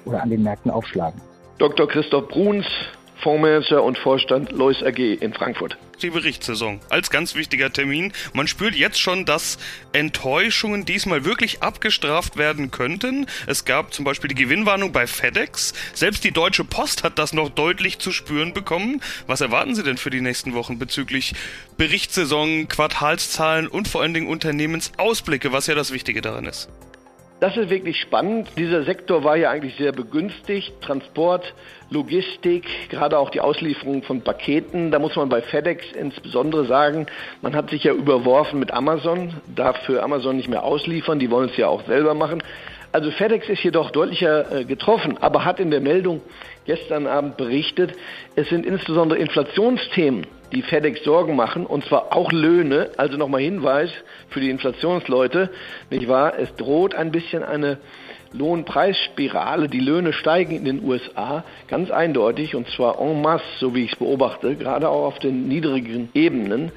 oder 0.06 0.24
an 0.24 0.30
den 0.30 0.42
Märkten 0.42 0.72
aufschlagen. 0.72 1.22
Dr. 1.62 1.88
Christoph 1.88 2.28
Bruns, 2.28 2.66
Fondsmanager 3.22 3.84
und 3.84 3.96
Vorstand 4.00 4.52
Lois 4.52 4.82
AG 4.82 4.98
in 4.98 5.32
Frankfurt. 5.32 5.78
Die 6.02 6.10
Berichtssaison 6.10 6.80
als 6.90 7.12
ganz 7.12 7.36
wichtiger 7.36 7.72
Termin. 7.72 8.14
Man 8.34 8.48
spürt 8.48 8.74
jetzt 8.74 9.00
schon, 9.00 9.26
dass 9.26 9.60
Enttäuschungen 9.94 10.86
diesmal 10.86 11.24
wirklich 11.24 11.62
abgestraft 11.62 12.36
werden 12.36 12.72
könnten. 12.72 13.28
Es 13.46 13.64
gab 13.64 13.94
zum 13.94 14.06
Beispiel 14.06 14.30
die 14.30 14.44
Gewinnwarnung 14.44 14.92
bei 14.92 15.06
FedEx. 15.06 15.76
Selbst 15.94 16.24
die 16.24 16.32
Deutsche 16.32 16.64
Post 16.64 17.04
hat 17.04 17.20
das 17.20 17.32
noch 17.32 17.50
deutlich 17.50 18.00
zu 18.00 18.12
spüren 18.12 18.54
bekommen. 18.54 19.00
Was 19.28 19.42
erwarten 19.42 19.76
Sie 19.76 19.84
denn 19.84 19.98
für 19.98 20.10
die 20.10 20.22
nächsten 20.22 20.56
Wochen 20.56 20.80
bezüglich 20.80 21.36
Berichtssaison, 21.78 22.70
Quartalszahlen 22.70 23.68
und 23.68 23.88
vor 23.88 24.02
allen 24.02 24.16
Dingen 24.16 24.30
Unternehmensausblicke, 24.30 25.52
was 25.52 25.68
ja 25.68 25.76
das 25.76 25.94
Wichtige 25.94 26.22
daran 26.22 26.48
ist? 26.48 26.70
Das 27.42 27.58
ist 27.58 27.72
wirklich 27.72 28.00
spannend. 28.00 28.50
Dieser 28.56 28.84
Sektor 28.84 29.24
war 29.24 29.36
ja 29.36 29.50
eigentlich 29.50 29.76
sehr 29.76 29.92
begünstigt. 29.94 30.80
Transport, 30.80 31.56
Logistik, 31.90 32.68
gerade 32.90 33.18
auch 33.18 33.32
die 33.32 33.42
Auslieferung 33.42 34.04
von 34.04 34.22
Paketen. 34.22 34.92
Da 34.92 35.00
muss 35.00 35.16
man 35.16 35.28
bei 35.28 35.42
FedEx 35.42 35.92
insbesondere 35.94 36.68
sagen, 36.68 37.08
man 37.42 37.56
hat 37.56 37.72
sich 37.72 37.84
ja 37.84 37.94
überworfen 37.94 38.60
mit 38.60 38.72
Amazon, 38.72 39.34
darf 39.56 39.76
für 39.88 40.04
Amazon 40.04 40.38
nicht 40.38 40.50
mehr 40.50 40.64
ausliefern, 40.64 41.18
die 41.18 41.32
wollen 41.32 41.50
es 41.50 41.58
ja 41.58 41.68
auch 41.68 41.84
selber 41.88 42.14
machen. 42.14 42.44
Also 42.92 43.10
FedEx 43.10 43.50
ist 43.50 43.64
jedoch 43.64 43.90
deutlicher 43.90 44.60
äh, 44.60 44.64
getroffen, 44.64 45.18
aber 45.20 45.44
hat 45.44 45.60
in 45.60 45.72
der 45.72 45.82
Meldung 45.82 46.22
gestern 46.68 47.08
Abend 47.08 47.38
berichtet, 47.38 47.96
es 48.36 48.50
sind 48.50 48.68
insbesondere 48.68 49.18
Inflationsthemen, 49.18 50.28
die 50.52 50.62
FedEx 50.62 51.04
Sorgen 51.04 51.36
machen, 51.36 51.66
und 51.66 51.86
zwar 51.86 52.16
auch 52.16 52.32
Löhne. 52.32 52.92
Also 52.98 53.18
nochmal 53.18 53.42
Hinweis 53.42 53.90
für 54.30 54.40
die 54.40 54.50
Inflationsleute, 54.50 55.50
nicht 55.90 56.08
wahr? 56.08 56.34
Es 56.38 56.54
droht 56.56 56.96
ein 56.96 57.12
bisschen 57.12 57.44
eine 57.44 57.78
Lohnpreisspirale. 58.34 59.68
Die 59.68 59.80
Löhne 59.80 60.14
steigen 60.14 60.56
in 60.56 60.66
den 60.66 60.84
USA 60.84 61.44
ganz 61.68 61.92
eindeutig, 61.92 62.56
und 62.56 62.68
zwar 62.70 63.00
en 63.00 63.22
masse, 63.22 63.46
so 63.60 63.76
wie 63.76 63.86
ich 63.86 63.94
es 63.94 64.00
beobachte, 64.00 64.56
gerade 64.56 64.90
auch 64.90 65.06
auf 65.06 65.20
den 65.20 65.48
niedrigen 65.48 66.10
Ebenen. 66.14 66.72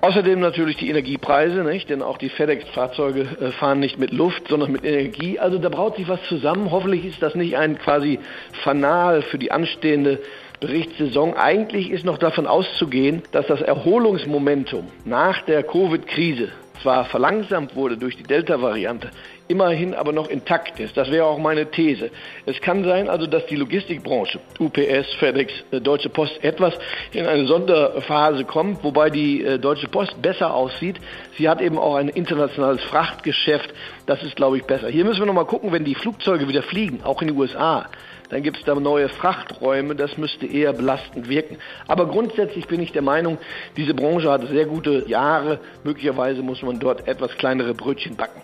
Außerdem 0.00 0.40
natürlich 0.40 0.78
die 0.78 0.90
Energiepreise, 0.90 1.62
nicht? 1.62 1.88
denn 1.88 2.02
auch 2.02 2.18
die 2.18 2.28
FedEx-Fahrzeuge 2.28 3.20
äh, 3.40 3.50
fahren 3.52 3.78
nicht 3.78 4.00
mit 4.00 4.10
Luft, 4.10 4.48
sondern 4.48 4.72
mit 4.72 4.84
Energie. 4.84 5.38
Also 5.38 5.58
da 5.58 5.68
braut 5.68 5.96
sich 5.96 6.08
was 6.08 6.20
zusammen. 6.24 6.72
Hoffentlich 6.72 7.04
ist 7.04 7.22
das 7.22 7.36
nicht 7.36 7.56
ein 7.56 7.78
quasi 7.78 8.18
Fanal 8.64 9.22
für 9.22 9.38
die 9.38 9.52
anstehende 9.52 10.18
Berichtssaison. 10.62 11.34
Eigentlich 11.34 11.90
ist 11.90 12.04
noch 12.04 12.18
davon 12.18 12.46
auszugehen, 12.46 13.22
dass 13.32 13.46
das 13.48 13.60
Erholungsmomentum 13.60 14.86
nach 15.04 15.42
der 15.42 15.64
Covid-Krise 15.64 16.50
zwar 16.82 17.04
verlangsamt 17.04 17.74
wurde 17.74 17.96
durch 17.96 18.16
die 18.16 18.22
Delta-Variante, 18.22 19.10
immerhin 19.48 19.94
aber 19.94 20.12
noch 20.12 20.28
intakt 20.28 20.78
ist. 20.80 20.96
Das 20.96 21.10
wäre 21.10 21.26
auch 21.26 21.38
meine 21.38 21.70
These. 21.70 22.10
Es 22.46 22.60
kann 22.60 22.84
sein 22.84 23.08
also, 23.08 23.26
dass 23.26 23.46
die 23.46 23.56
Logistikbranche, 23.56 24.40
UPS, 24.58 25.14
FedEx, 25.18 25.52
äh, 25.70 25.80
Deutsche 25.80 26.08
Post 26.08 26.42
etwas 26.42 26.74
in 27.12 27.26
eine 27.26 27.46
Sonderphase 27.46 28.44
kommt, 28.44 28.82
wobei 28.84 29.10
die 29.10 29.44
äh, 29.44 29.58
Deutsche 29.58 29.88
Post 29.88 30.20
besser 30.22 30.54
aussieht. 30.54 30.96
Sie 31.38 31.48
hat 31.48 31.60
eben 31.60 31.78
auch 31.78 31.96
ein 31.96 32.08
internationales 32.08 32.82
Frachtgeschäft. 32.84 33.72
Das 34.06 34.22
ist, 34.22 34.36
glaube 34.36 34.58
ich, 34.58 34.64
besser. 34.64 34.88
Hier 34.88 35.04
müssen 35.04 35.20
wir 35.20 35.26
noch 35.26 35.34
mal 35.34 35.44
gucken, 35.44 35.72
wenn 35.72 35.84
die 35.84 35.94
Flugzeuge 35.94 36.48
wieder 36.48 36.62
fliegen, 36.62 37.00
auch 37.04 37.20
in 37.22 37.28
die 37.28 37.34
USA 37.34 37.86
dann 38.32 38.42
gibt 38.42 38.56
es 38.56 38.64
da 38.64 38.74
neue 38.74 39.10
Frachträume, 39.10 39.94
das 39.94 40.16
müsste 40.16 40.46
eher 40.46 40.72
belastend 40.72 41.28
wirken. 41.28 41.58
Aber 41.86 42.06
grundsätzlich 42.06 42.66
bin 42.66 42.80
ich 42.80 42.90
der 42.90 43.02
Meinung, 43.02 43.36
diese 43.76 43.92
Branche 43.92 44.30
hat 44.30 44.48
sehr 44.48 44.64
gute 44.64 45.06
Jahre, 45.06 45.60
möglicherweise 45.84 46.42
muss 46.42 46.62
man 46.62 46.80
dort 46.80 47.06
etwas 47.06 47.30
kleinere 47.36 47.74
Brötchen 47.74 48.16
backen. 48.16 48.40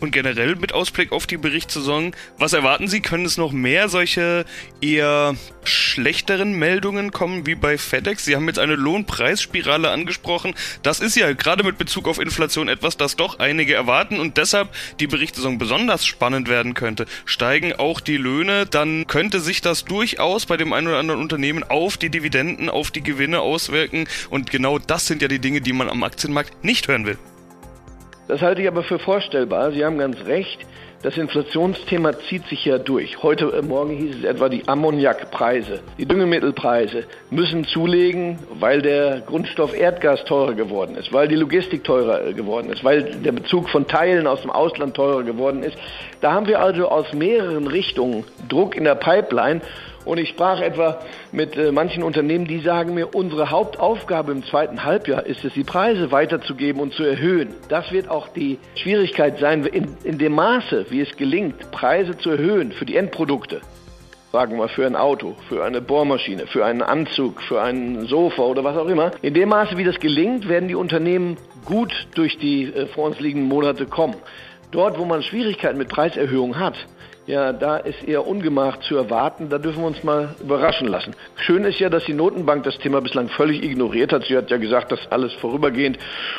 Und 0.00 0.12
generell 0.12 0.56
mit 0.56 0.72
Ausblick 0.72 1.12
auf 1.12 1.26
die 1.26 1.36
Berichtssaison, 1.36 2.12
was 2.38 2.54
erwarten 2.54 2.88
Sie? 2.88 3.02
Können 3.02 3.26
es 3.26 3.36
noch 3.36 3.52
mehr 3.52 3.90
solche 3.90 4.46
eher 4.80 5.34
schlechteren 5.62 6.54
Meldungen 6.54 7.10
kommen 7.10 7.46
wie 7.46 7.54
bei 7.54 7.76
FedEx? 7.76 8.24
Sie 8.24 8.34
haben 8.34 8.46
jetzt 8.48 8.58
eine 8.58 8.76
Lohnpreisspirale 8.76 9.90
angesprochen. 9.90 10.54
Das 10.82 11.00
ist 11.00 11.16
ja 11.16 11.30
gerade 11.34 11.64
mit 11.64 11.76
Bezug 11.76 12.08
auf 12.08 12.18
Inflation 12.18 12.68
etwas, 12.68 12.96
das 12.96 13.16
doch 13.16 13.38
einige 13.40 13.74
erwarten 13.74 14.18
und 14.18 14.38
deshalb 14.38 14.70
die 15.00 15.06
Berichtssaison 15.06 15.58
besonders 15.58 16.06
spannend 16.06 16.48
werden 16.48 16.72
könnte. 16.72 17.04
Steigen 17.26 17.74
auch 17.74 18.00
die 18.00 18.16
Löhne, 18.16 18.64
dann 18.64 19.06
könnte 19.06 19.38
sich 19.38 19.60
das 19.60 19.84
durchaus 19.84 20.46
bei 20.46 20.56
dem 20.56 20.72
einen 20.72 20.88
oder 20.88 20.98
anderen 20.98 21.20
Unternehmen 21.20 21.62
auf 21.62 21.98
die 21.98 22.08
Dividenden, 22.08 22.70
auf 22.70 22.90
die 22.90 23.02
Gewinne 23.02 23.40
auswirken 23.40 24.08
und 24.30 24.50
genau 24.50 24.78
das 24.78 25.06
sind 25.06 25.20
ja 25.20 25.28
die 25.28 25.40
Dinge, 25.40 25.60
die 25.60 25.74
man 25.74 25.90
am 25.90 26.02
Aktienmarkt 26.04 26.64
nicht 26.64 26.88
hören 26.88 27.04
will. 27.04 27.18
Das 28.30 28.42
halte 28.42 28.62
ich 28.62 28.68
aber 28.68 28.84
für 28.84 29.00
vorstellbar. 29.00 29.72
Sie 29.72 29.84
haben 29.84 29.98
ganz 29.98 30.24
recht. 30.24 30.60
Das 31.02 31.16
Inflationsthema 31.16 32.16
zieht 32.28 32.46
sich 32.46 32.64
ja 32.64 32.78
durch. 32.78 33.24
Heute 33.24 33.46
äh, 33.46 33.60
Morgen 33.60 33.96
hieß 33.96 34.18
es 34.18 34.24
etwa, 34.24 34.48
die 34.48 34.68
Ammoniakpreise, 34.68 35.80
die 35.98 36.06
Düngemittelpreise 36.06 37.06
müssen 37.30 37.64
zulegen, 37.64 38.38
weil 38.60 38.82
der 38.82 39.22
Grundstoff 39.22 39.76
Erdgas 39.76 40.24
teurer 40.26 40.54
geworden 40.54 40.94
ist, 40.94 41.12
weil 41.12 41.26
die 41.26 41.34
Logistik 41.34 41.82
teurer 41.82 42.24
äh, 42.24 42.32
geworden 42.32 42.70
ist, 42.70 42.84
weil 42.84 43.02
der 43.02 43.32
Bezug 43.32 43.68
von 43.68 43.88
Teilen 43.88 44.28
aus 44.28 44.42
dem 44.42 44.52
Ausland 44.52 44.94
teurer 44.94 45.24
geworden 45.24 45.64
ist. 45.64 45.76
Da 46.20 46.32
haben 46.32 46.46
wir 46.46 46.60
also 46.60 46.86
aus 46.88 47.12
mehreren 47.12 47.66
Richtungen 47.66 48.22
Druck 48.48 48.76
in 48.76 48.84
der 48.84 48.94
Pipeline 48.94 49.60
und 50.04 50.18
ich 50.18 50.30
sprach 50.30 50.60
etwa 50.60 51.00
mit 51.32 51.56
äh, 51.56 51.72
manchen 51.72 52.02
Unternehmen, 52.02 52.46
die 52.46 52.60
sagen 52.60 52.94
mir, 52.94 53.14
unsere 53.14 53.50
Hauptaufgabe 53.50 54.32
im 54.32 54.44
zweiten 54.44 54.84
Halbjahr 54.84 55.26
ist 55.26 55.44
es, 55.44 55.52
die 55.52 55.64
Preise 55.64 56.10
weiterzugeben 56.10 56.80
und 56.80 56.94
zu 56.94 57.04
erhöhen. 57.04 57.54
Das 57.68 57.92
wird 57.92 58.08
auch 58.08 58.28
die 58.28 58.58
Schwierigkeit 58.76 59.38
sein, 59.38 59.64
in, 59.66 59.96
in 60.04 60.18
dem 60.18 60.32
Maße, 60.32 60.86
wie 60.90 61.00
es 61.00 61.16
gelingt, 61.16 61.70
Preise 61.70 62.16
zu 62.16 62.30
erhöhen 62.30 62.72
für 62.72 62.86
die 62.86 62.96
Endprodukte. 62.96 63.60
Sagen 64.32 64.58
wir 64.58 64.68
für 64.68 64.86
ein 64.86 64.94
Auto, 64.94 65.34
für 65.48 65.64
eine 65.64 65.80
Bohrmaschine, 65.80 66.46
für 66.46 66.64
einen 66.64 66.82
Anzug, 66.82 67.42
für 67.42 67.60
ein 67.60 68.06
Sofa 68.06 68.42
oder 68.42 68.62
was 68.62 68.76
auch 68.76 68.86
immer. 68.86 69.10
In 69.22 69.34
dem 69.34 69.48
Maße, 69.48 69.76
wie 69.76 69.82
das 69.82 69.98
gelingt, 69.98 70.48
werden 70.48 70.68
die 70.68 70.76
Unternehmen 70.76 71.36
gut 71.64 71.92
durch 72.14 72.38
die 72.38 72.64
äh, 72.64 72.86
vor 72.86 73.06
uns 73.06 73.18
liegenden 73.18 73.48
Monate 73.48 73.86
kommen. 73.86 74.14
Dort, 74.70 74.98
wo 74.98 75.04
man 75.04 75.24
Schwierigkeiten 75.24 75.78
mit 75.78 75.88
Preiserhöhungen 75.88 76.60
hat, 76.60 76.74
ja, 77.30 77.52
da 77.52 77.76
ist 77.76 78.02
eher 78.02 78.26
Ungemach 78.26 78.80
zu 78.80 78.96
erwarten. 78.96 79.48
Da 79.48 79.58
dürfen 79.58 79.82
wir 79.82 79.86
uns 79.86 80.02
mal 80.02 80.34
überraschen 80.40 80.88
lassen. 80.88 81.14
Schön 81.36 81.64
ist 81.64 81.78
ja, 81.78 81.88
dass 81.88 82.04
die 82.04 82.12
Notenbank 82.12 82.64
das 82.64 82.76
Thema 82.78 83.00
bislang 83.00 83.28
völlig 83.28 83.62
ignoriert 83.62 84.12
hat. 84.12 84.24
Sie 84.24 84.36
hat 84.36 84.50
ja 84.50 84.56
gesagt, 84.56 84.90
das 84.90 85.00
alles 85.10 85.32
vorübergehend. 85.34 85.98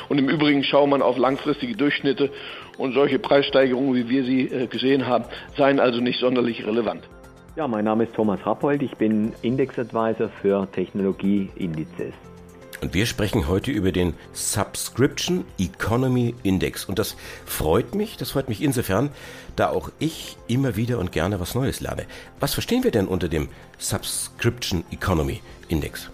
Und 0.09 0.17
im 0.17 0.27
Übrigen 0.27 0.63
schaut 0.65 0.89
man 0.89 1.01
auf 1.01 1.17
langfristige 1.17 1.77
Durchschnitte. 1.77 2.29
Und 2.77 2.93
solche 2.93 3.19
Preissteigerungen, 3.19 3.95
wie 3.95 4.09
wir 4.09 4.25
sie 4.25 4.47
äh, 4.47 4.67
gesehen 4.67 5.07
haben, 5.07 5.23
seien 5.55 5.79
also 5.79 6.01
nicht 6.01 6.19
sonderlich 6.19 6.67
relevant. 6.67 7.07
Ja, 7.55 7.69
mein 7.69 7.85
Name 7.85 8.03
ist 8.03 8.13
Thomas 8.13 8.45
Rappold. 8.45 8.81
Ich 8.81 8.95
bin 8.97 9.31
Index 9.43 9.79
Advisor 9.79 10.27
für 10.41 10.69
Technologieindizes. 10.73 12.13
Und 12.81 12.95
wir 12.95 13.05
sprechen 13.05 13.47
heute 13.47 13.69
über 13.69 13.91
den 13.91 14.15
Subscription 14.33 15.45
Economy 15.59 16.33
Index. 16.41 16.85
Und 16.85 16.97
das 16.97 17.15
freut 17.45 17.93
mich, 17.93 18.17
das 18.17 18.31
freut 18.31 18.49
mich 18.49 18.63
insofern, 18.63 19.09
da 19.55 19.69
auch 19.69 19.91
ich 19.99 20.35
immer 20.47 20.75
wieder 20.75 20.97
und 20.97 21.11
gerne 21.11 21.39
was 21.39 21.53
Neues 21.53 21.79
lerne. 21.79 22.05
Was 22.39 22.55
verstehen 22.55 22.83
wir 22.83 22.89
denn 22.89 23.07
unter 23.07 23.29
dem 23.29 23.49
Subscription 23.77 24.83
Economy 24.91 25.41
Index? 25.69 26.09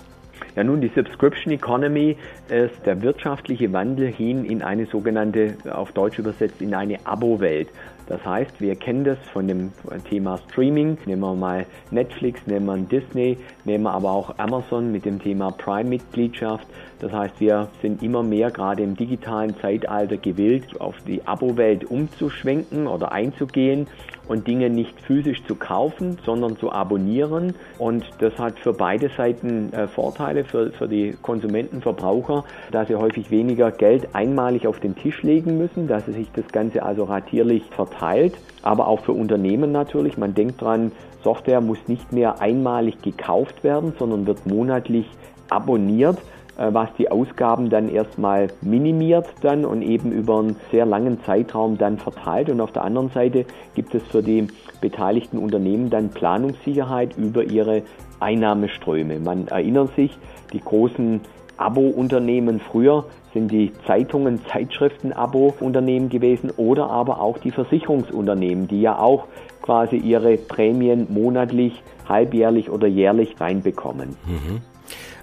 Ja, 0.58 0.64
nun, 0.64 0.82
die 0.82 0.92
Subscription 0.94 1.54
Economy 1.54 2.18
ist 2.50 2.86
der 2.86 3.02
wirtschaftliche 3.02 3.72
Wandel 3.72 4.08
hin 4.12 4.44
in 4.44 4.62
eine 4.62 4.88
sogenannte, 4.88 5.56
auf 5.72 5.94
Deutsch 5.94 6.20
übersetzt, 6.20 6.62
in 6.62 6.74
eine 6.74 6.98
Abo-Welt. 7.06 7.70
Das 8.08 8.24
heißt, 8.26 8.62
wir 8.62 8.76
kennen 8.76 9.04
das 9.04 9.18
von 9.34 9.48
dem 9.48 9.72
Thema 10.10 10.38
Streaming. 10.50 10.98
Nehmen 11.06 11.22
wir 11.22 11.36
mal 11.36 11.66
Netflix, 11.92 12.40
nehmen 12.48 12.66
wir 12.66 12.78
Disney, 12.78 13.38
nehmen 13.66 13.84
wir 13.84 13.92
aber 13.92 14.12
auch 14.12 14.38
Amazon 14.38 14.92
mit 14.92 15.06
dem 15.06 15.22
Thema 15.22 15.52
Prime-Mitgliedschaft. 15.52 16.66
Das 17.00 17.12
heißt, 17.12 17.40
wir 17.40 17.68
sind 17.82 18.02
immer 18.02 18.24
mehr 18.24 18.50
gerade 18.50 18.84
im 18.84 18.96
digitalen 18.96 19.56
Zeitalter 19.60 20.18
gewillt, 20.18 20.80
auf 20.80 20.96
die 21.06 21.26
Abo-Welt 21.28 21.86
umzuschwenken 21.86 22.88
oder 22.88 23.12
einzugehen. 23.12 23.88
Und 24.28 24.48
Dinge 24.48 24.70
nicht 24.70 25.00
physisch 25.02 25.44
zu 25.46 25.56
kaufen, 25.56 26.18
sondern 26.26 26.58
zu 26.58 26.72
abonnieren. 26.72 27.56
Und 27.78 28.06
das 28.20 28.38
hat 28.38 28.60
für 28.60 28.74
beide 28.74 29.10
Seiten 29.16 29.72
äh, 29.74 29.88
Vorteile, 29.88 30.44
für, 30.44 30.72
für 30.72 30.88
die 30.88 31.16
Konsumenten, 31.22 31.82
Verbraucher, 31.82 32.44
da 32.72 32.86
sie 32.86 32.96
häufig 32.96 33.32
weniger 33.32 33.72
Geld 33.72 34.14
einmalig 34.14 34.68
auf 34.68 34.80
den 34.80 34.96
Tisch 34.96 35.24
legen 35.24 35.58
müssen, 35.58 35.88
dass 35.88 36.06
sich 36.06 36.32
das 36.34 36.48
Ganze 36.50 36.84
also 36.84 37.06
ratierlich 37.06 37.64
verteilt. 37.72 38.36
Aber 38.62 38.88
auch 38.88 39.02
für 39.02 39.14
Unternehmen 39.14 39.72
natürlich. 39.72 40.18
Man 40.18 40.34
denkt 40.34 40.62
dran, 40.62 40.92
Software 41.24 41.62
muss 41.62 41.80
nicht 41.88 42.12
mehr 42.14 42.42
einmalig 42.42 43.02
gekauft 43.02 43.64
werden, 43.64 43.94
sondern 43.98 44.28
wird 44.28 44.46
monatlich 44.46 45.08
abonniert. 45.50 46.18
Äh, 46.58 46.74
was 46.74 46.90
die 46.98 47.12
Ausgaben 47.12 47.70
dann 47.70 47.88
erstmal 47.88 48.48
minimiert 48.62 49.28
dann 49.42 49.64
und 49.64 49.84
eben 49.84 50.12
über 50.12 50.40
einen 50.40 50.56
sehr 50.72 50.86
langen 50.86 51.24
Zeitraum 51.24 51.78
dann 51.78 51.98
verteilt. 51.98 52.50
Und 52.50 52.62
auf 52.62 52.72
der 52.72 52.84
anderen 52.84 53.10
Seite 53.10 53.46
gibt 53.76 53.94
es 53.94 54.04
für 54.04 54.24
die 54.24 54.48
beteiligten 54.82 55.38
Unternehmen 55.38 55.90
dann 55.90 56.10
Planungssicherheit 56.10 57.16
über 57.18 57.44
ihre 57.44 57.84
Einnahmeströme. 58.20 59.20
Man 59.20 59.48
erinnert 59.48 59.96
sich, 59.96 60.18
die 60.52 60.60
großen 60.60 61.22
Abo-Unternehmen 61.58 62.60
früher 62.60 63.06
sind 63.34 63.52
die 63.52 63.72
Zeitungen, 63.86 64.40
Zeitschriften-Abo-Unternehmen 64.52 66.10
gewesen 66.10 66.52
oder 66.58 66.90
aber 66.90 67.22
auch 67.22 67.38
die 67.38 67.52
Versicherungsunternehmen, 67.52 68.68
die 68.68 68.82
ja 68.82 68.98
auch 68.98 69.26
quasi 69.62 69.98
ihre 69.98 70.38
Prämien 70.38 71.08
monatlich, 71.10 71.84
halbjährlich 72.08 72.70
oder 72.70 72.88
jährlich 72.88 73.40
reinbekommen. 73.40 74.10
Mhm. 74.26 74.62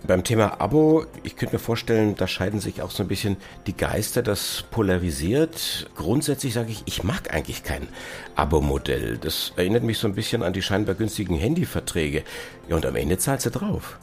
Beim 0.06 0.23
Thema 0.23 0.61
Abo, 0.61 1.04
ich 1.23 1.34
könnte 1.34 1.54
mir 1.54 1.58
vorstellen, 1.58 2.14
da 2.14 2.26
scheiden 2.26 2.61
sich 2.61 2.82
auch 2.82 2.90
so 2.90 3.02
ein 3.02 3.08
bisschen 3.08 3.38
die 3.66 3.75
Geister, 3.75 4.23
das 4.23 4.62
polarisiert. 4.70 5.88
Grundsätzlich 5.96 6.52
sage 6.52 6.73
ich, 6.73 6.82
ich 6.84 7.04
mag 7.04 7.32
eigentlich 7.32 7.64
kein 7.64 7.88
Abo-Modell. 8.37 9.16
Das 9.16 9.54
erinnert 9.56 9.82
mich 9.82 9.96
so 9.96 10.06
ein 10.06 10.14
bisschen 10.14 10.42
an 10.42 10.52
die 10.52 10.61
scheinbar 10.61 10.94
günstigen 10.94 11.37
Handyverträge. 11.37 12.23
Ja, 12.68 12.76
und 12.76 12.84
am 12.84 12.96
Ende 12.96 13.16
zahlst 13.16 13.46
du 13.46 13.50
drauf. 13.50 13.99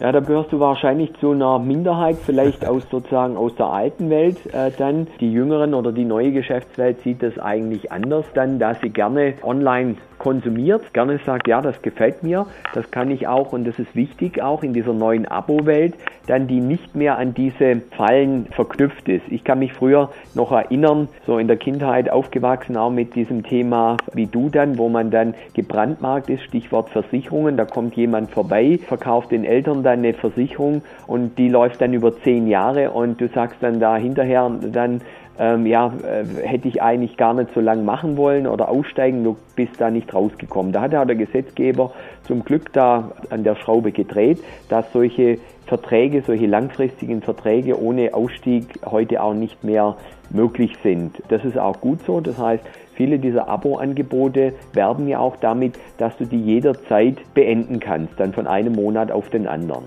Ja, 0.00 0.10
da 0.10 0.20
gehörst 0.20 0.50
du 0.52 0.58
wahrscheinlich 0.58 1.12
zu 1.20 1.32
einer 1.32 1.58
Minderheit, 1.58 2.16
vielleicht 2.24 2.66
aus 2.66 2.82
sozusagen 2.90 3.36
aus 3.36 3.54
der 3.54 3.66
alten 3.66 4.08
Welt 4.08 4.38
äh, 4.52 4.72
dann. 4.76 5.06
Die 5.20 5.30
jüngeren 5.30 5.74
oder 5.74 5.92
die 5.92 6.04
neue 6.04 6.32
Geschäftswelt 6.32 7.02
sieht 7.02 7.22
das 7.22 7.38
eigentlich 7.38 7.92
anders 7.92 8.24
dann, 8.34 8.58
dass 8.58 8.80
sie 8.80 8.88
gerne 8.88 9.34
online 9.42 9.96
konsumiert, 10.22 10.94
gerne 10.94 11.18
sagt, 11.26 11.48
ja, 11.48 11.60
das 11.60 11.82
gefällt 11.82 12.22
mir, 12.22 12.46
das 12.74 12.88
kann 12.92 13.10
ich 13.10 13.26
auch 13.26 13.52
und 13.52 13.66
das 13.66 13.76
ist 13.80 13.96
wichtig 13.96 14.40
auch 14.40 14.62
in 14.62 14.72
dieser 14.72 14.92
neuen 14.92 15.26
Abo-Welt, 15.26 15.94
dann 16.28 16.46
die 16.46 16.60
nicht 16.60 16.94
mehr 16.94 17.18
an 17.18 17.34
diese 17.34 17.82
Fallen 17.96 18.46
verknüpft 18.52 19.08
ist. 19.08 19.24
Ich 19.30 19.42
kann 19.42 19.58
mich 19.58 19.72
früher 19.72 20.10
noch 20.34 20.52
erinnern, 20.52 21.08
so 21.26 21.38
in 21.38 21.48
der 21.48 21.56
Kindheit 21.56 22.08
aufgewachsen 22.08 22.76
auch 22.76 22.90
mit 22.90 23.16
diesem 23.16 23.42
Thema 23.42 23.96
wie 24.14 24.26
du 24.26 24.48
dann, 24.48 24.78
wo 24.78 24.88
man 24.88 25.10
dann 25.10 25.34
gebrandmarkt 25.54 26.30
ist, 26.30 26.44
Stichwort 26.44 26.90
Versicherungen, 26.90 27.56
da 27.56 27.64
kommt 27.64 27.96
jemand 27.96 28.30
vorbei, 28.30 28.78
verkauft 28.86 29.32
den 29.32 29.44
Eltern 29.44 29.82
dann 29.82 29.98
eine 29.98 30.14
Versicherung 30.14 30.82
und 31.08 31.36
die 31.36 31.48
läuft 31.48 31.80
dann 31.80 31.92
über 31.94 32.16
zehn 32.22 32.46
Jahre 32.46 32.92
und 32.92 33.20
du 33.20 33.26
sagst 33.26 33.56
dann 33.60 33.80
da 33.80 33.96
hinterher 33.96 34.48
dann, 34.72 35.00
ähm, 35.38 35.66
ja, 35.66 35.92
äh, 36.04 36.24
hätte 36.46 36.68
ich 36.68 36.82
eigentlich 36.82 37.16
gar 37.16 37.34
nicht 37.34 37.52
so 37.54 37.60
lange 37.60 37.82
machen 37.82 38.16
wollen 38.16 38.46
oder 38.46 38.68
aussteigen, 38.68 39.24
du 39.24 39.36
bist 39.56 39.80
da 39.80 39.90
nicht 39.90 40.12
rausgekommen. 40.12 40.72
Da 40.72 40.82
hat 40.82 40.92
ja 40.92 41.04
der 41.04 41.16
Gesetzgeber 41.16 41.92
zum 42.24 42.44
Glück 42.44 42.72
da 42.72 43.12
an 43.30 43.44
der 43.44 43.56
Schraube 43.56 43.92
gedreht, 43.92 44.42
dass 44.68 44.92
solche 44.92 45.38
Verträge, 45.66 46.22
solche 46.22 46.46
langfristigen 46.46 47.22
Verträge 47.22 47.80
ohne 47.80 48.14
Ausstieg 48.14 48.66
heute 48.84 49.22
auch 49.22 49.34
nicht 49.34 49.64
mehr 49.64 49.96
möglich 50.30 50.76
sind. 50.82 51.22
Das 51.28 51.44
ist 51.44 51.58
auch 51.58 51.80
gut 51.80 52.00
so. 52.06 52.20
Das 52.20 52.38
heißt, 52.38 52.64
viele 52.94 53.18
dieser 53.18 53.48
Abo-Angebote 53.48 54.54
werben 54.72 55.08
ja 55.08 55.18
auch 55.18 55.36
damit, 55.36 55.78
dass 55.98 56.16
du 56.18 56.26
die 56.26 56.40
jederzeit 56.40 57.16
beenden 57.34 57.80
kannst, 57.80 58.18
dann 58.18 58.32
von 58.32 58.46
einem 58.46 58.74
Monat 58.74 59.10
auf 59.10 59.30
den 59.30 59.46
anderen. 59.46 59.84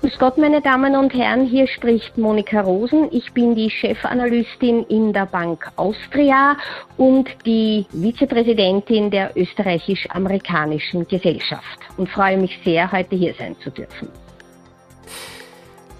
Grüß 0.00 0.16
Gott, 0.20 0.38
meine 0.38 0.60
Damen 0.60 0.94
und 0.94 1.12
Herren, 1.12 1.44
hier 1.44 1.66
spricht 1.66 2.16
Monika 2.16 2.60
Rosen. 2.60 3.08
Ich 3.10 3.32
bin 3.32 3.56
die 3.56 3.68
Chefanalystin 3.68 4.84
in 4.84 5.12
der 5.12 5.26
Bank 5.26 5.72
Austria 5.74 6.56
und 6.96 7.28
die 7.44 7.84
Vizepräsidentin 7.90 9.10
der 9.10 9.36
österreichisch-amerikanischen 9.36 11.08
Gesellschaft 11.08 11.80
und 11.96 12.08
freue 12.08 12.36
mich 12.36 12.60
sehr, 12.64 12.92
heute 12.92 13.16
hier 13.16 13.34
sein 13.34 13.56
zu 13.58 13.72
dürfen. 13.72 14.08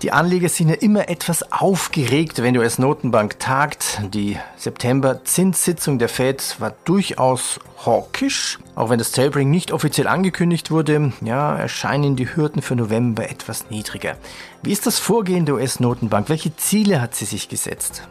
Die 0.03 0.13
Anleger 0.13 0.49
sind 0.49 0.69
ja 0.69 0.77
immer 0.77 1.09
etwas 1.09 1.51
aufgeregt, 1.51 2.41
wenn 2.41 2.55
die 2.55 2.61
US-Notenbank 2.61 3.41
tagt. 3.41 4.01
Die 4.15 4.37
September-Zinssitzung 4.57 5.99
der 5.99 6.09
Fed 6.09 6.55
war 6.61 6.73
durchaus 6.85 7.59
hawkisch. 7.85 8.61
Auch 8.77 8.91
wenn 8.91 9.01
das 9.01 9.11
Tapering 9.11 9.51
nicht 9.51 9.73
offiziell 9.73 10.07
angekündigt 10.07 10.71
wurde, 10.71 11.13
ja, 11.21 11.57
erscheinen 11.57 12.15
die 12.15 12.33
Hürden 12.33 12.63
für 12.63 12.77
November 12.77 13.29
etwas 13.29 13.71
niedriger. 13.71 14.17
Wie 14.63 14.71
ist 14.71 14.87
das 14.87 15.01
Vorgehen 15.01 15.47
der 15.47 15.57
US-Notenbank? 15.57 16.29
Welche 16.29 16.55
Ziele 16.55 17.01
hat 17.01 17.17
sie 17.17 17.25
sich 17.25 17.49
gesetzt? 17.49 18.03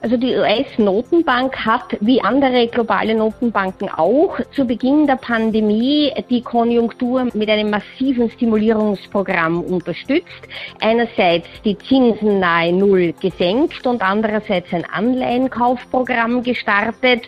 Also 0.00 0.16
die 0.16 0.36
US-Notenbank 0.36 1.56
hat, 1.66 1.96
wie 2.00 2.20
andere 2.20 2.68
globale 2.68 3.16
Notenbanken 3.16 3.88
auch, 3.88 4.38
zu 4.52 4.64
Beginn 4.64 5.08
der 5.08 5.16
Pandemie 5.16 6.12
die 6.30 6.40
Konjunktur 6.40 7.26
mit 7.34 7.50
einem 7.50 7.70
massiven 7.70 8.30
Stimulierungsprogramm 8.30 9.60
unterstützt. 9.60 10.46
Einerseits 10.80 11.48
die 11.64 11.76
Zinsen 11.78 12.38
nahe 12.38 12.72
Null 12.72 13.12
gesenkt 13.20 13.84
und 13.88 14.00
andererseits 14.00 14.72
ein 14.72 14.84
Anleihenkaufprogramm 14.84 16.44
gestartet. 16.44 17.22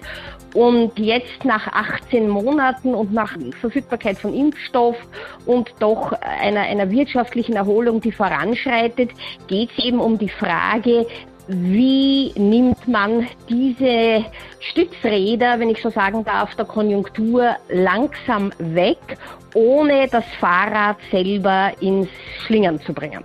Und 0.54 0.98
jetzt 0.98 1.44
nach 1.44 1.66
18 1.68 2.28
Monaten 2.28 2.94
und 2.94 3.12
nach 3.12 3.36
Verfügbarkeit 3.60 4.18
von 4.18 4.34
Impfstoff 4.34 4.96
und 5.46 5.72
doch 5.78 6.12
einer, 6.12 6.62
einer 6.62 6.90
wirtschaftlichen 6.90 7.54
Erholung, 7.54 8.00
die 8.00 8.10
voranschreitet, 8.10 9.10
geht 9.46 9.70
es 9.76 9.84
eben 9.84 10.00
um 10.00 10.18
die 10.18 10.28
Frage, 10.28 11.06
wie 11.50 12.32
nimmt 12.36 12.86
man 12.86 13.26
diese 13.48 14.24
Stützräder, 14.60 15.58
wenn 15.58 15.68
ich 15.68 15.82
so 15.82 15.90
sagen 15.90 16.24
darf, 16.24 16.54
der 16.54 16.64
Konjunktur 16.64 17.56
langsam 17.68 18.52
weg, 18.58 19.18
ohne 19.54 20.06
das 20.06 20.24
Fahrrad 20.38 20.96
selber 21.10 21.72
ins 21.80 22.08
Schlingern 22.46 22.80
zu 22.80 22.92
bringen? 22.92 23.24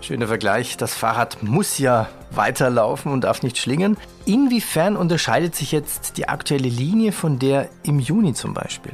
Schöner 0.00 0.26
Vergleich. 0.26 0.78
Das 0.78 0.94
Fahrrad 0.94 1.42
muss 1.42 1.78
ja 1.78 2.08
weiterlaufen 2.30 3.12
und 3.12 3.24
darf 3.24 3.42
nicht 3.42 3.58
schlingern. 3.58 3.98
Inwiefern 4.24 4.96
unterscheidet 4.96 5.54
sich 5.54 5.70
jetzt 5.70 6.16
die 6.16 6.28
aktuelle 6.28 6.68
Linie 6.68 7.12
von 7.12 7.38
der 7.38 7.68
im 7.82 7.98
Juni 8.00 8.32
zum 8.32 8.54
Beispiel? 8.54 8.92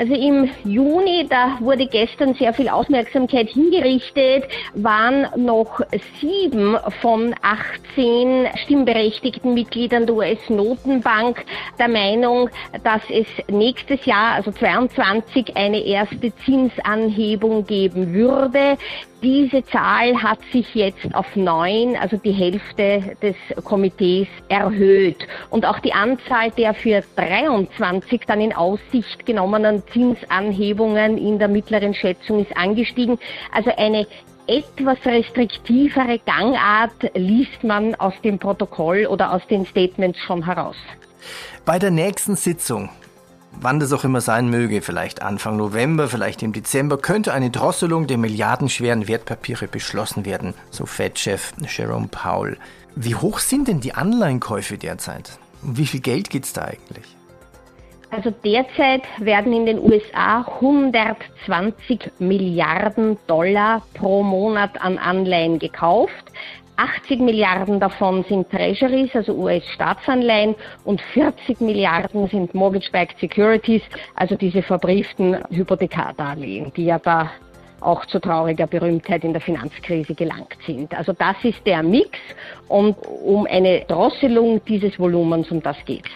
Also 0.00 0.14
im 0.14 0.48
Juni, 0.64 1.26
da 1.28 1.58
wurde 1.60 1.86
gestern 1.86 2.32
sehr 2.32 2.54
viel 2.54 2.70
Aufmerksamkeit 2.70 3.50
hingerichtet, 3.50 4.44
waren 4.72 5.26
noch 5.36 5.82
sieben 6.18 6.78
von 7.02 7.34
18 7.42 8.48
stimmberechtigten 8.64 9.52
Mitgliedern 9.52 10.06
der 10.06 10.14
US-Notenbank 10.14 11.44
der 11.78 11.88
Meinung, 11.88 12.48
dass 12.82 13.02
es 13.10 13.26
nächstes 13.48 14.06
Jahr, 14.06 14.36
also 14.36 14.52
22, 14.52 15.54
eine 15.54 15.84
erste 15.84 16.34
Zinsanhebung 16.46 17.66
geben 17.66 18.14
würde. 18.14 18.78
Diese 19.22 19.62
Zahl 19.66 20.22
hat 20.22 20.38
sich 20.50 20.74
jetzt 20.74 21.14
auf 21.14 21.36
neun, 21.36 21.94
also 21.96 22.16
die 22.16 22.32
Hälfte 22.32 23.16
des 23.20 23.36
Komitees, 23.64 24.28
erhöht. 24.48 25.26
Und 25.50 25.66
auch 25.66 25.78
die 25.80 25.92
Anzahl 25.92 26.50
der 26.52 26.72
für 26.72 27.02
23 27.16 28.22
dann 28.26 28.40
in 28.40 28.54
Aussicht 28.54 29.26
genommenen 29.26 29.82
Zinsanhebungen 29.92 31.18
in 31.18 31.38
der 31.38 31.48
mittleren 31.48 31.92
Schätzung 31.92 32.40
ist 32.40 32.56
angestiegen. 32.56 33.18
Also 33.52 33.70
eine 33.76 34.06
etwas 34.46 34.98
restriktivere 35.04 36.18
Gangart 36.24 37.14
liest 37.14 37.62
man 37.62 37.94
aus 37.96 38.14
dem 38.24 38.38
Protokoll 38.38 39.06
oder 39.06 39.34
aus 39.34 39.46
den 39.48 39.66
Statements 39.66 40.18
schon 40.20 40.46
heraus. 40.46 40.76
Bei 41.66 41.78
der 41.78 41.90
nächsten 41.90 42.36
Sitzung 42.36 42.88
wann 43.60 43.80
das 43.80 43.92
auch 43.92 44.04
immer 44.04 44.20
sein 44.20 44.48
möge, 44.48 44.82
vielleicht 44.82 45.22
Anfang 45.22 45.56
November, 45.56 46.08
vielleicht 46.08 46.42
im 46.42 46.52
Dezember, 46.52 46.98
könnte 46.98 47.32
eine 47.32 47.50
Drosselung 47.50 48.06
der 48.06 48.18
milliardenschweren 48.18 49.08
Wertpapiere 49.08 49.68
beschlossen 49.68 50.24
werden, 50.24 50.54
so 50.70 50.86
Fed-Chef 50.86 51.52
Jerome 51.66 52.08
Powell. 52.08 52.56
Wie 52.96 53.14
hoch 53.14 53.38
sind 53.38 53.68
denn 53.68 53.80
die 53.80 53.94
Anleihenkäufe 53.94 54.78
derzeit? 54.78 55.38
Um 55.62 55.76
wie 55.76 55.86
viel 55.86 56.00
Geld 56.00 56.30
geht 56.30 56.44
es 56.44 56.52
da 56.52 56.64
eigentlich? 56.64 57.16
Also 58.10 58.30
derzeit 58.30 59.02
werden 59.18 59.52
in 59.52 59.66
den 59.66 59.78
USA 59.78 60.40
120 60.60 62.10
Milliarden 62.18 63.16
Dollar 63.28 63.82
pro 63.94 64.24
Monat 64.24 64.82
an 64.82 64.98
Anleihen 64.98 65.60
gekauft. 65.60 66.29
80 66.80 67.20
Milliarden 67.20 67.78
davon 67.78 68.24
sind 68.26 68.48
Treasuries, 68.50 69.10
also 69.14 69.34
US-Staatsanleihen, 69.34 70.54
und 70.84 71.02
40 71.12 71.60
Milliarden 71.60 72.26
sind 72.28 72.54
Mortgage-Backed 72.54 73.18
Securities, 73.20 73.82
also 74.14 74.34
diese 74.34 74.62
verbrieften 74.62 75.36
Hypothekardarlehen, 75.50 76.72
die 76.74 76.86
ja 76.86 76.98
da 76.98 77.30
auch 77.82 78.06
zu 78.06 78.18
trauriger 78.18 78.66
Berühmtheit 78.66 79.24
in 79.24 79.32
der 79.34 79.42
Finanzkrise 79.42 80.14
gelangt 80.14 80.56
sind. 80.66 80.94
Also 80.94 81.12
das 81.12 81.36
ist 81.42 81.66
der 81.66 81.82
Mix 81.82 82.18
und 82.68 82.96
um 83.06 83.46
eine 83.46 83.80
Drosselung 83.86 84.64
dieses 84.64 84.98
Volumens, 84.98 85.50
um 85.50 85.62
das 85.62 85.76
geht's. 85.84 86.10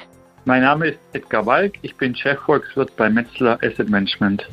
Mein 0.46 0.62
Name 0.62 0.88
ist 0.88 0.98
Edgar 1.12 1.44
Walk, 1.44 1.72
ich 1.82 1.94
bin 1.96 2.14
Chefvolkswirt 2.14 2.96
bei 2.96 3.10
Metzler 3.10 3.58
Asset 3.62 3.90
Management. 3.90 4.48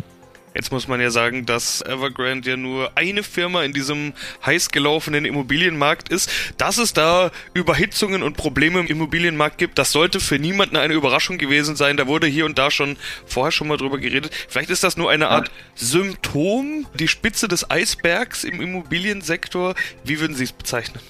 Jetzt 0.54 0.72
muss 0.72 0.90
man 0.90 1.00
ja 1.00 1.12
sagen, 1.12 1.46
dass 1.46 1.82
Evergrande 1.82 2.50
ja 2.50 2.58
nur 2.58 2.92
eine 2.96 3.24
Firma 3.24 3.64
in 3.64 3.72
diesem 3.72 4.14
heiß 4.46 4.72
gelaufenen 4.72 5.24
Immobilienmarkt 5.24 6.10
ist. 6.10 6.30
Dass 6.58 6.78
es 6.78 6.92
da 6.92 7.32
Überhitzungen 7.54 8.22
und 8.22 8.36
Probleme 8.36 8.82
im 8.82 8.88
Immobilienmarkt 8.88 9.58
gibt, 9.58 9.80
das 9.80 9.94
sollte 9.94 10.20
für 10.20 10.40
niemanden 10.40 10.76
eine 10.76 10.94
Überraschung 10.94 11.38
gewesen 11.38 11.78
sein. 11.78 11.96
Da 11.96 12.06
wurde 12.06 12.28
hier 12.28 12.46
und 12.46 12.60
da 12.60 12.70
schon 12.70 12.98
vorher 13.26 13.54
schon 13.54 13.70
mal 13.70 13.78
drüber 13.78 13.98
geredet. 13.98 14.34
Vielleicht 14.50 14.70
ist 14.72 14.84
das 14.84 14.98
nur 14.98 15.10
eine 15.10 15.30
Art 15.30 15.52
Symptom, 15.76 16.86
die 17.00 17.08
Spitze 17.08 17.48
des 17.48 17.72
Eisbergs 17.72 18.44
im 18.44 18.60
Immobiliensektor. 18.60 19.74
Wie 20.04 20.20
würden 20.20 20.36
Sie 20.36 20.44
es 20.44 20.52
bezeichnen? 20.52 21.02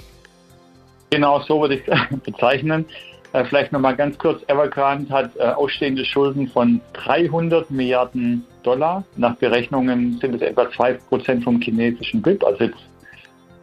Genau 1.09 1.41
so 1.41 1.59
würde 1.61 1.75
ich 1.75 1.87
es 1.87 2.19
bezeichnen. 2.23 2.85
Äh, 3.33 3.43
vielleicht 3.45 3.71
nochmal 3.71 3.95
ganz 3.95 4.19
kurz. 4.19 4.43
Evergrande 4.47 5.11
hat 5.11 5.35
äh, 5.37 5.43
ausstehende 5.43 6.05
Schulden 6.05 6.47
von 6.47 6.79
300 6.93 7.71
Milliarden 7.71 8.45
Dollar. 8.63 9.03
Nach 9.17 9.35
Berechnungen 9.35 10.17
sind 10.19 10.35
es 10.35 10.41
etwa 10.41 10.63
2% 10.63 11.43
vom 11.43 11.61
chinesischen 11.61 12.21
BIP, 12.21 12.43
also 12.43 12.69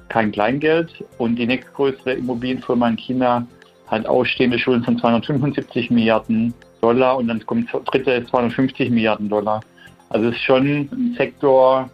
kein 0.08 0.32
Kleingeld. 0.32 1.04
Und 1.18 1.36
die 1.36 1.46
nächstgrößere 1.46 2.14
Immobilienfirma 2.14 2.88
in 2.88 2.96
China 2.96 3.46
hat 3.86 4.06
ausstehende 4.06 4.58
Schulden 4.58 4.84
von 4.84 4.98
275 4.98 5.90
Milliarden 5.90 6.54
Dollar 6.80 7.16
und 7.16 7.28
dann 7.28 7.44
kommt 7.46 7.68
dritte 7.86 8.24
250 8.26 8.90
Milliarden 8.90 9.28
Dollar. 9.28 9.60
Also 10.10 10.28
es 10.28 10.36
ist 10.36 10.42
schon 10.42 10.88
ein 10.92 11.14
Sektor, 11.16 11.90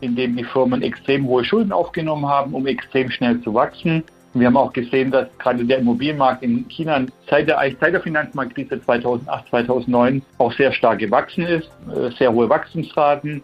in 0.00 0.16
dem 0.16 0.36
die 0.36 0.44
Firmen 0.44 0.82
extrem 0.82 1.26
hohe 1.26 1.44
Schulden 1.44 1.72
aufgenommen 1.72 2.26
haben, 2.26 2.54
um 2.54 2.66
extrem 2.66 3.10
schnell 3.10 3.40
zu 3.42 3.54
wachsen. 3.54 4.02
Wir 4.34 4.48
haben 4.48 4.56
auch 4.56 4.72
gesehen, 4.72 5.12
dass 5.12 5.28
gerade 5.38 5.64
der 5.64 5.78
Immobilienmarkt 5.78 6.42
in 6.42 6.66
China 6.68 7.06
seit 7.30 7.48
der, 7.48 7.58
seit 7.80 7.92
der 7.92 8.00
Finanzmarktkrise 8.00 8.82
2008, 8.82 9.48
2009 9.48 10.22
auch 10.38 10.52
sehr 10.52 10.72
stark 10.72 10.98
gewachsen 10.98 11.46
ist, 11.46 11.70
äh, 11.94 12.10
sehr 12.18 12.32
hohe 12.32 12.48
Wachstumsraten 12.48 13.42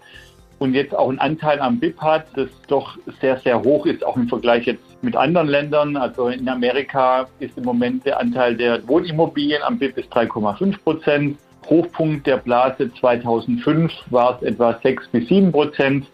und 0.58 0.74
jetzt 0.74 0.94
auch 0.94 1.08
einen 1.08 1.20
Anteil 1.20 1.60
am 1.60 1.78
BIP 1.78 1.98
hat, 2.00 2.26
das 2.34 2.48
doch 2.66 2.98
sehr, 3.20 3.38
sehr 3.38 3.62
hoch 3.62 3.86
ist, 3.86 4.04
auch 4.04 4.16
im 4.16 4.28
Vergleich 4.28 4.66
jetzt 4.66 4.82
mit 5.02 5.16
anderen 5.16 5.48
Ländern. 5.48 5.96
Also 5.96 6.28
in 6.28 6.48
Amerika 6.48 7.28
ist 7.38 7.56
im 7.56 7.64
Moment 7.64 8.04
der 8.04 8.20
Anteil 8.20 8.56
der 8.56 8.86
Wohnimmobilien 8.86 9.62
am 9.62 9.78
BIP 9.78 9.96
ist 9.96 10.12
3,5 10.12 10.82
Prozent. 10.82 11.38
Hochpunkt 11.68 12.26
der 12.26 12.38
Blase 12.38 12.92
2005 13.00 13.92
war 14.10 14.36
es 14.36 14.42
etwa 14.48 14.78
6 14.82 15.08
bis 15.08 15.28
7 15.28 15.52
Prozent. 15.52 16.06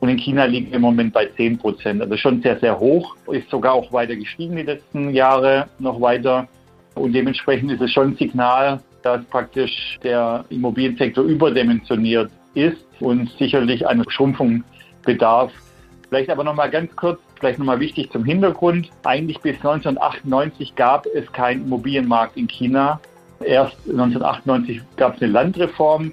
Und 0.00 0.08
in 0.08 0.18
China 0.18 0.46
liegen 0.46 0.68
wir 0.68 0.76
im 0.76 0.82
Moment 0.82 1.12
bei 1.12 1.26
10 1.26 1.58
Prozent. 1.58 2.00
Also 2.00 2.16
schon 2.16 2.40
sehr, 2.40 2.58
sehr 2.58 2.78
hoch. 2.78 3.16
Ist 3.30 3.50
sogar 3.50 3.74
auch 3.74 3.92
weiter 3.92 4.16
gestiegen 4.16 4.56
die 4.56 4.62
letzten 4.62 5.10
Jahre, 5.10 5.68
noch 5.78 6.00
weiter. 6.00 6.48
Und 6.94 7.12
dementsprechend 7.12 7.70
ist 7.70 7.82
es 7.82 7.92
schon 7.92 8.08
ein 8.08 8.16
Signal, 8.16 8.80
dass 9.02 9.22
praktisch 9.26 9.98
der 10.02 10.44
Immobiliensektor 10.48 11.24
überdimensioniert 11.24 12.30
ist 12.54 12.84
und 13.00 13.30
sicherlich 13.38 13.86
eine 13.86 14.04
Schrumpfung 14.08 14.64
bedarf. 15.04 15.52
Vielleicht 16.08 16.30
aber 16.30 16.44
nochmal 16.44 16.70
ganz 16.70 16.94
kurz, 16.96 17.20
vielleicht 17.38 17.58
nochmal 17.58 17.78
wichtig 17.78 18.10
zum 18.10 18.24
Hintergrund. 18.24 18.90
Eigentlich 19.04 19.38
bis 19.38 19.56
1998 19.56 20.74
gab 20.74 21.06
es 21.06 21.30
keinen 21.32 21.66
Immobilienmarkt 21.66 22.36
in 22.36 22.48
China. 22.48 23.00
Erst 23.44 23.76
1998 23.88 24.80
gab 24.96 25.16
es 25.16 25.22
eine 25.22 25.32
Landreform. 25.32 26.12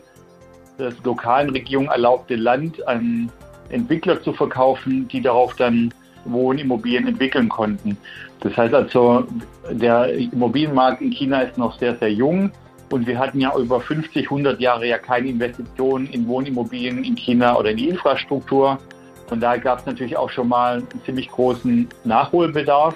Das 0.78 0.94
lokalen 1.04 1.50
Regierung 1.50 1.88
erlaubte 1.88 2.36
Land 2.36 2.88
an 2.88 3.32
Entwickler 3.70 4.22
zu 4.22 4.34
verkaufen, 4.34 5.08
die 5.08 5.22
darauf 5.22 5.56
dann 5.56 5.94
Wohnimmobilien 6.26 7.08
entwickeln 7.08 7.50
konnten. 7.50 7.98
Das 8.42 8.56
heißt 8.56 8.74
also, 8.74 9.26
der 9.72 10.14
Immobilienmarkt 10.14 11.02
in 11.02 11.12
China 11.12 11.42
ist 11.42 11.58
noch 11.58 11.78
sehr, 11.80 11.96
sehr 11.98 12.12
jung. 12.12 12.52
Und 12.90 13.06
wir 13.06 13.20
hatten 13.20 13.42
ja 13.42 13.54
über 13.58 13.82
50, 13.82 14.26
100 14.26 14.62
Jahre 14.62 14.88
ja 14.88 14.98
keine 14.98 15.28
Investitionen 15.28 16.08
in 16.08 16.28
Wohnimmobilien 16.28 17.04
in 17.04 17.16
China 17.16 17.58
oder 17.58 17.72
in 17.72 17.78
die 17.78 17.90
Infrastruktur. 17.90 18.80
Von 19.28 19.42
daher 19.42 19.60
gab 19.60 19.80
es 19.80 19.86
natürlich 19.86 20.16
auch 20.16 20.30
schon 20.30 20.48
mal 20.48 20.76
einen 20.78 21.02
ziemlich 21.06 21.28
großen 21.30 21.88
Nachholbedarf. 22.06 22.96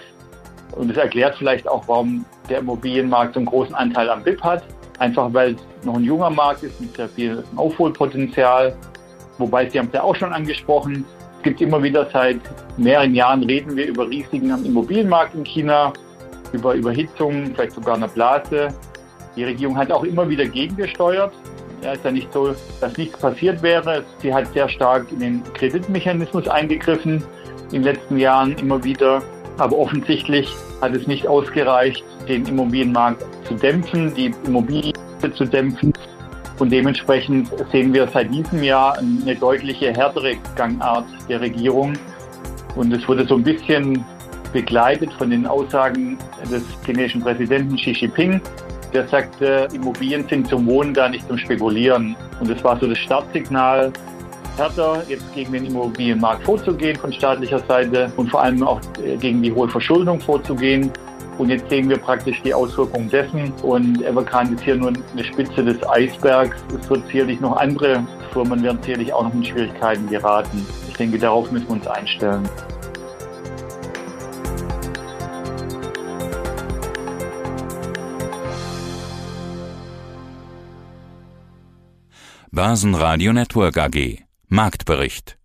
Und 0.72 0.90
das 0.90 0.98
erklärt 0.98 1.36
vielleicht 1.38 1.68
auch, 1.68 1.86
warum 1.88 2.24
der 2.50 2.60
Immobilienmarkt 2.60 3.34
so 3.34 3.42
einen 3.42 3.48
großen 3.48 3.76
Anteil 3.76 4.10
am 4.10 4.24
BIP 4.24 4.42
hat. 4.42 4.64
Einfach 5.00 5.34
weil 5.34 5.56
es 5.56 5.86
noch 5.86 5.96
ein 5.96 6.06
junger 6.06 6.30
Markt 6.30 6.64
ist 6.64 6.80
mit 6.80 6.96
sehr 6.96 7.10
viel 7.10 7.44
Aufholpotenzial. 7.58 8.74
Wobei, 9.42 9.68
Sie 9.68 9.80
haben 9.80 9.88
es 9.88 9.94
ja 9.94 10.04
auch 10.04 10.16
schon 10.16 10.32
angesprochen, 10.32 11.04
es 11.38 11.44
gibt 11.44 11.62
immer 11.62 11.82
wieder 11.82 12.08
seit 12.14 12.40
mehreren 12.78 13.16
Jahren 13.16 13.42
reden 13.44 13.76
wir 13.76 13.88
über 13.88 14.08
Risiken 14.08 14.52
am 14.52 14.64
Immobilienmarkt 14.64 15.34
in 15.34 15.44
China, 15.44 15.92
über 16.54 16.76
Überhitzung, 16.76 17.48
vielleicht 17.56 17.72
sogar 17.72 17.96
eine 17.96 18.08
Blase. 18.08 18.68
Die 19.36 19.44
Regierung 19.44 19.76
hat 19.76 19.92
auch 19.92 20.04
immer 20.04 20.30
wieder 20.30 20.46
gegengesteuert. 20.46 21.34
Ja, 21.82 21.94
ist 21.94 22.06
ja 22.06 22.12
nicht 22.12 22.32
so, 22.32 22.54
dass 22.80 22.96
nichts 22.96 23.18
passiert 23.18 23.64
wäre. 23.64 24.04
Sie 24.22 24.32
hat 24.32 24.54
sehr 24.54 24.70
stark 24.70 25.12
in 25.12 25.20
den 25.20 25.44
Kreditmechanismus 25.56 26.48
eingegriffen 26.48 27.24
in 27.72 27.82
den 27.82 27.84
letzten 27.84 28.18
Jahren 28.18 28.56
immer 28.60 28.84
wieder. 28.84 29.24
Aber 29.58 29.80
offensichtlich 29.80 30.54
hat 30.82 30.94
es 30.96 31.08
nicht 31.08 31.26
ausgereicht, 31.26 32.04
den 32.28 32.46
Immobilienmarkt 32.46 33.26
zu 33.48 33.56
dämpfen, 33.56 34.14
die 34.14 34.32
Immobilien 34.46 34.94
zu 35.36 35.46
dämpfen. 35.46 35.94
Und 36.62 36.72
dementsprechend 36.72 37.50
sehen 37.72 37.92
wir 37.92 38.08
seit 38.14 38.32
diesem 38.32 38.62
Jahr 38.62 38.96
eine 39.00 39.36
deutliche 39.36 39.92
härtere 39.96 40.36
Gangart 40.56 41.06
der 41.28 41.42
Regierung. 41.42 41.94
Und 42.76 42.94
es 42.94 43.08
wurde 43.08 43.26
so 43.26 43.34
ein 43.34 43.44
bisschen 43.44 44.06
begleitet 44.54 45.12
von 45.14 45.32
den 45.32 45.48
Aussagen 45.48 46.20
des 46.52 46.62
chinesischen 46.86 47.22
Präsidenten 47.22 47.78
Xi 47.78 47.94
Jinping. 47.94 48.40
Der 48.94 49.08
sagte, 49.08 49.70
Immobilien 49.74 50.28
sind 50.30 50.50
zum 50.50 50.68
Wohnen 50.68 50.94
da, 50.94 51.10
nicht 51.10 51.28
zum 51.28 51.40
Spekulieren. 51.40 52.16
Und 52.40 52.48
das 52.48 52.64
war 52.64 52.80
so 52.80 52.86
das 52.86 53.00
Startsignal, 53.00 53.92
härter 54.56 55.02
jetzt 55.08 55.34
gegen 55.34 55.54
den 55.54 55.66
Immobilienmarkt 55.66 56.44
vorzugehen 56.44 56.96
von 56.96 57.12
staatlicher 57.12 57.64
Seite 57.68 58.12
und 58.18 58.30
vor 58.30 58.44
allem 58.44 58.62
auch 58.62 58.80
gegen 59.20 59.42
die 59.42 59.52
hohe 59.52 59.68
Verschuldung 59.68 60.20
vorzugehen. 60.20 60.92
Und 61.42 61.50
jetzt 61.50 61.68
sehen 61.72 61.90
wir 61.90 61.98
praktisch 61.98 62.40
die 62.44 62.54
Auswirkungen 62.54 63.10
dessen. 63.10 63.52
Und 63.64 64.04
Evergrande 64.04 64.54
ist 64.54 64.64
hier 64.64 64.76
nur 64.76 64.90
eine 64.90 65.24
Spitze 65.24 65.64
des 65.64 65.84
Eisbergs. 65.90 66.56
Es 66.80 66.88
wird 66.88 67.04
sicherlich 67.08 67.40
noch 67.40 67.58
andere 67.58 68.06
Firmen 68.32 68.62
werden 68.62 68.80
sicherlich 68.84 69.12
auch 69.12 69.24
noch 69.24 69.34
in 69.34 69.44
Schwierigkeiten 69.44 70.08
geraten. 70.08 70.64
Ich 70.88 70.96
denke, 70.98 71.18
darauf 71.18 71.52
müssen 71.52 71.68
wir 71.68 71.74
uns 71.78 71.88
einstellen. 71.88 72.48
Börsenradio 82.52 83.34
Network 83.34 83.80
AG 83.80 84.20
Marktbericht 84.48 85.41